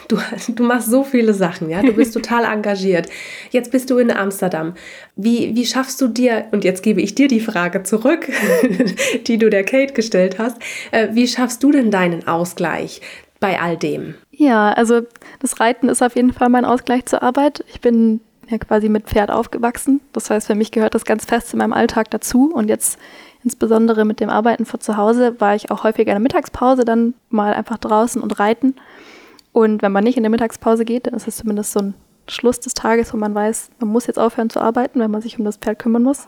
Du, 0.08 0.18
du 0.50 0.64
machst 0.64 0.90
so 0.90 1.04
viele 1.04 1.34
Sachen, 1.34 1.70
ja. 1.70 1.82
Du 1.82 1.94
bist 1.94 2.14
total 2.14 2.46
engagiert. 2.46 3.10
Jetzt 3.50 3.72
bist 3.72 3.90
du 3.90 3.98
in 3.98 4.12
Amsterdam. 4.12 4.76
Wie, 5.16 5.56
wie 5.56 5.66
schaffst 5.66 6.00
du 6.02 6.08
dir, 6.08 6.46
und 6.52 6.64
jetzt 6.64 6.84
gebe 6.84 7.02
ich 7.02 7.16
dir 7.16 7.28
die 7.28 7.40
Frage 7.40 7.84
zurück, 7.84 8.30
die 9.28 9.38
du 9.38 9.50
der 9.50 9.64
Kate 9.64 9.94
gestellt 9.94 10.38
hast, 10.38 10.58
äh, 10.92 11.08
wie 11.14 11.28
schaffst 11.28 11.64
du 11.64 11.72
denn 11.72 11.92
deinen 11.92 12.28
Ausgleich 12.28 13.02
bei 13.40 13.60
all 13.60 13.78
dem? 13.78 14.16
Ja, 14.32 14.74
also 14.74 15.02
das 15.40 15.60
Reiten 15.60 15.90
ist 15.90 16.04
auf 16.04 16.16
jeden 16.16 16.34
Fall 16.34 16.50
mein 16.50 16.66
Ausgleich 16.66 17.06
zur 17.06 17.24
Arbeit. 17.24 17.64
Ich 17.74 17.82
bin 17.82 18.22
ja 18.48 18.58
quasi 18.60 18.90
mit 18.90 19.06
Pferd 19.06 19.32
aufgewachsen. 19.32 20.02
Das 20.14 20.30
heißt, 20.30 20.48
für 20.48 20.56
mich 20.56 20.72
gehört 20.72 20.94
das 20.94 21.06
ganz 21.06 21.26
fest 21.26 21.50
zu 21.50 21.58
meinem 21.58 21.74
Alltag 21.74 22.12
dazu. 22.12 22.52
Und 22.54 22.70
jetzt 22.70 23.00
insbesondere 23.46 24.04
mit 24.04 24.20
dem 24.20 24.30
Arbeiten 24.30 24.66
von 24.66 24.82
zu 24.82 24.98
Hause 24.98 25.40
war 25.40 25.56
ich 25.56 25.72
auch 25.72 25.84
häufiger 25.84 26.12
in 26.12 26.16
der 26.16 26.20
Mittagspause 26.20 26.84
dann 26.84 27.14
mal 27.30 27.54
einfach 27.54 27.78
draußen 27.78 28.22
und 28.22 28.40
reiten. 28.40 28.76
Und 29.54 29.82
wenn 29.82 29.94
man 29.94 30.04
nicht 30.04 30.18
in 30.18 30.24
der 30.24 30.30
Mittagspause 30.32 30.84
geht, 30.84 31.08
dann 31.08 31.14
ist 31.14 31.28
es 31.28 31.38
zumindest 31.38 31.72
so 31.72 31.80
ein 31.80 31.94
Schluss 32.28 32.60
des 32.60 32.74
Tages, 32.74 33.14
wo 33.14 33.18
man 33.18 33.34
weiß, 33.34 33.70
man 33.80 33.90
muss 33.90 34.08
jetzt 34.08 34.20
aufhören 34.20 34.50
zu 34.50 34.60
arbeiten, 34.60 35.00
wenn 35.00 35.12
man 35.12 35.22
sich 35.22 35.40
um 35.40 35.46
das 35.46 35.58
Pferd 35.58 35.80
kümmern 35.80 36.04
muss. 36.04 36.28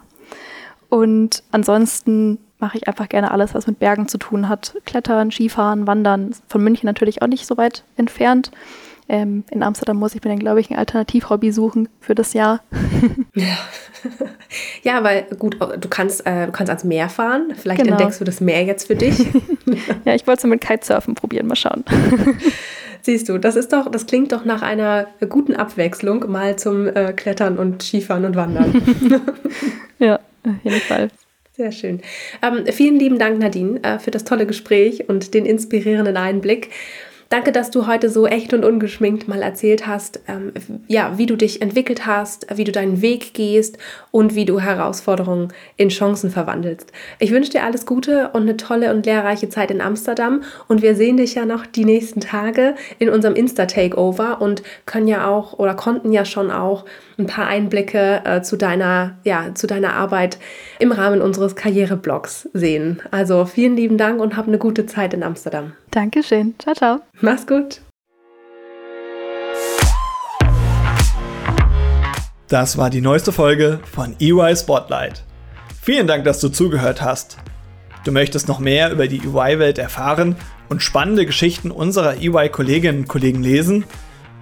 Und 0.89 1.43
ansonsten 1.51 2.37
mache 2.59 2.77
ich 2.77 2.87
einfach 2.87 3.09
gerne 3.09 3.31
alles, 3.31 3.53
was 3.53 3.67
mit 3.67 3.79
Bergen 3.79 4.07
zu 4.07 4.17
tun 4.17 4.47
hat. 4.47 4.75
Klettern, 4.85 5.31
Skifahren, 5.31 5.87
Wandern. 5.87 6.33
Von 6.47 6.63
München 6.63 6.85
natürlich 6.85 7.21
auch 7.21 7.27
nicht 7.27 7.47
so 7.47 7.57
weit 7.57 7.83
entfernt. 7.97 8.51
Ähm, 9.09 9.45
in 9.51 9.63
Amsterdam 9.63 9.97
muss 9.97 10.15
ich 10.15 10.23
mir 10.23 10.29
dann, 10.29 10.39
glaube 10.39 10.59
ich, 10.59 10.69
ein 10.69 10.77
Alternativhobby 10.77 11.51
suchen 11.51 11.87
für 12.01 12.13
das 12.13 12.33
Jahr. 12.33 12.61
ja. 13.35 13.57
ja, 14.83 15.03
weil 15.03 15.23
gut, 15.37 15.57
du 15.59 15.87
kannst, 15.89 16.25
äh, 16.25 16.45
du 16.45 16.51
kannst 16.51 16.69
ans 16.69 16.83
Meer 16.83 17.09
fahren. 17.09 17.53
Vielleicht 17.55 17.83
genau. 17.83 17.95
entdeckst 17.95 18.19
du 18.19 18.25
das 18.25 18.41
Meer 18.41 18.63
jetzt 18.63 18.87
für 18.87 18.95
dich. 18.95 19.17
ja, 20.05 20.13
ich 20.13 20.27
wollte 20.27 20.39
es 20.39 20.49
mit 20.49 20.61
Kitesurfen 20.61 21.15
probieren, 21.15 21.47
mal 21.47 21.55
schauen. 21.55 21.83
Siehst 23.01 23.29
du, 23.29 23.37
das 23.37 23.55
ist 23.55 23.71
doch, 23.71 23.89
das 23.89 24.05
klingt 24.05 24.33
doch 24.33 24.43
nach 24.43 24.61
einer 24.61 25.07
guten 25.29 25.55
Abwechslung 25.55 26.29
mal 26.29 26.57
zum 26.57 26.87
äh, 26.87 27.13
Klettern 27.13 27.57
und 27.57 27.81
Skifahren 27.81 28.25
und 28.25 28.35
Wandern. 28.35 28.81
ja, 29.99 30.15
auf 30.15 30.63
jeden 30.63 30.81
Fall. 30.81 31.09
Sehr 31.55 31.71
schön. 31.71 32.01
Ähm, 32.41 32.65
vielen 32.71 32.99
lieben 32.99 33.17
Dank, 33.17 33.39
Nadine, 33.39 33.81
äh, 33.83 33.97
für 33.97 34.11
das 34.11 34.25
tolle 34.25 34.45
Gespräch 34.45 35.09
und 35.09 35.33
den 35.33 35.45
inspirierenden 35.45 36.17
Einblick. 36.17 36.69
Danke, 37.29 37.51
dass 37.51 37.71
du 37.71 37.87
heute 37.87 38.09
so 38.09 38.25
echt 38.25 38.53
und 38.53 38.63
ungeschminkt 38.63 39.27
mal 39.27 39.41
erzählt 39.41 39.85
hast, 39.85 40.21
ähm, 40.29 40.53
ja, 40.87 41.17
wie 41.17 41.25
du 41.25 41.35
dich 41.35 41.61
entwickelt 41.61 42.05
hast, 42.05 42.47
wie 42.55 42.63
du 42.63 42.71
deinen 42.71 43.01
Weg 43.01 43.33
gehst 43.33 43.77
und 44.11 44.33
wie 44.33 44.45
du 44.45 44.61
Herausforderungen 44.61 45.49
in 45.75 45.89
Chancen 45.89 46.31
verwandelst. 46.31 46.93
Ich 47.19 47.31
wünsche 47.31 47.51
dir 47.51 47.63
alles 47.63 47.85
Gute 47.85 48.29
und 48.29 48.43
eine 48.43 48.55
tolle 48.55 48.93
und 48.93 49.05
lehrreiche 49.05 49.49
Zeit 49.49 49.71
in 49.71 49.81
Amsterdam 49.81 50.43
und 50.69 50.81
wir 50.81 50.95
sehen 50.95 51.17
dich 51.17 51.35
ja 51.35 51.45
noch 51.45 51.65
die 51.65 51.83
nächsten 51.83 52.21
Tage 52.21 52.75
in 52.97 53.09
unserem 53.09 53.35
Insta-Takeover 53.35 54.41
und 54.41 54.63
können 54.85 55.09
ja 55.09 55.27
auch 55.27 55.59
oder 55.59 55.73
konnten 55.73 56.13
ja 56.13 56.23
schon 56.23 56.49
auch 56.49 56.85
ein 57.17 57.27
paar 57.27 57.47
Einblicke 57.47 58.21
äh, 58.23 58.41
zu 58.41 58.55
deiner, 58.55 59.17
ja, 59.25 59.53
zu 59.53 59.67
deiner 59.67 59.93
Arbeit 59.93 60.37
im 60.79 60.93
Rahmen 60.93 61.21
unseres 61.21 61.55
Karriereblogs 61.55 62.49
sehen. 62.53 63.01
Also 63.11 63.45
vielen 63.45 63.75
lieben 63.75 63.97
Dank 63.97 64.21
und 64.21 64.37
hab 64.37 64.47
eine 64.47 64.59
gute 64.59 64.85
Zeit 64.85 65.13
in 65.13 65.23
Amsterdam. 65.23 65.73
Dankeschön. 65.97 66.53
Ciao, 66.59 66.75
ciao. 66.75 66.99
Mach's 67.21 67.47
gut. 67.47 67.81
Das 72.47 72.77
war 72.77 72.91
die 72.91 73.01
neueste 73.01 73.31
Folge 73.31 73.79
von 73.91 74.15
EY 74.19 74.55
Spotlight. 74.55 75.23
Vielen 75.81 76.05
Dank, 76.05 76.23
dass 76.23 76.39
du 76.39 76.49
zugehört 76.49 77.01
hast. 77.01 77.37
Du 78.05 78.11
möchtest 78.11 78.47
noch 78.47 78.59
mehr 78.59 78.91
über 78.91 79.07
die 79.07 79.21
EY-Welt 79.25 79.79
erfahren 79.79 80.35
und 80.69 80.83
spannende 80.83 81.25
Geschichten 81.25 81.71
unserer 81.71 82.21
EY-Kolleginnen 82.21 82.99
und 82.99 83.07
Kollegen 83.07 83.41
lesen? 83.41 83.83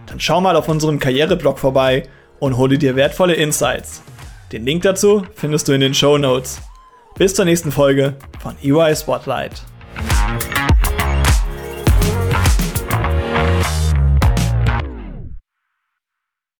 Dann 0.08 0.20
schau 0.20 0.42
mal 0.42 0.58
auf 0.58 0.68
unserem 0.68 1.00
Karriereblog 1.00 1.58
vorbei 1.58 2.04
und 2.38 2.58
hole 2.58 2.78
dir 2.78 2.98
wertvolle 2.98 3.36
Insights. 3.36 4.04
Den 4.52 4.66
Link 4.66 4.84
dazu 4.84 5.26
findest 5.36 5.70
du 5.70 5.72
in 5.72 5.80
den 5.80 5.94
Show 5.94 6.18
Notes. 6.18 6.60
Bis 7.18 7.34
zur 7.34 7.46
nächsten 7.46 7.72
Folge 7.72 8.16
von 8.42 8.58
EY 8.62 8.94
Spotlight. 8.94 9.64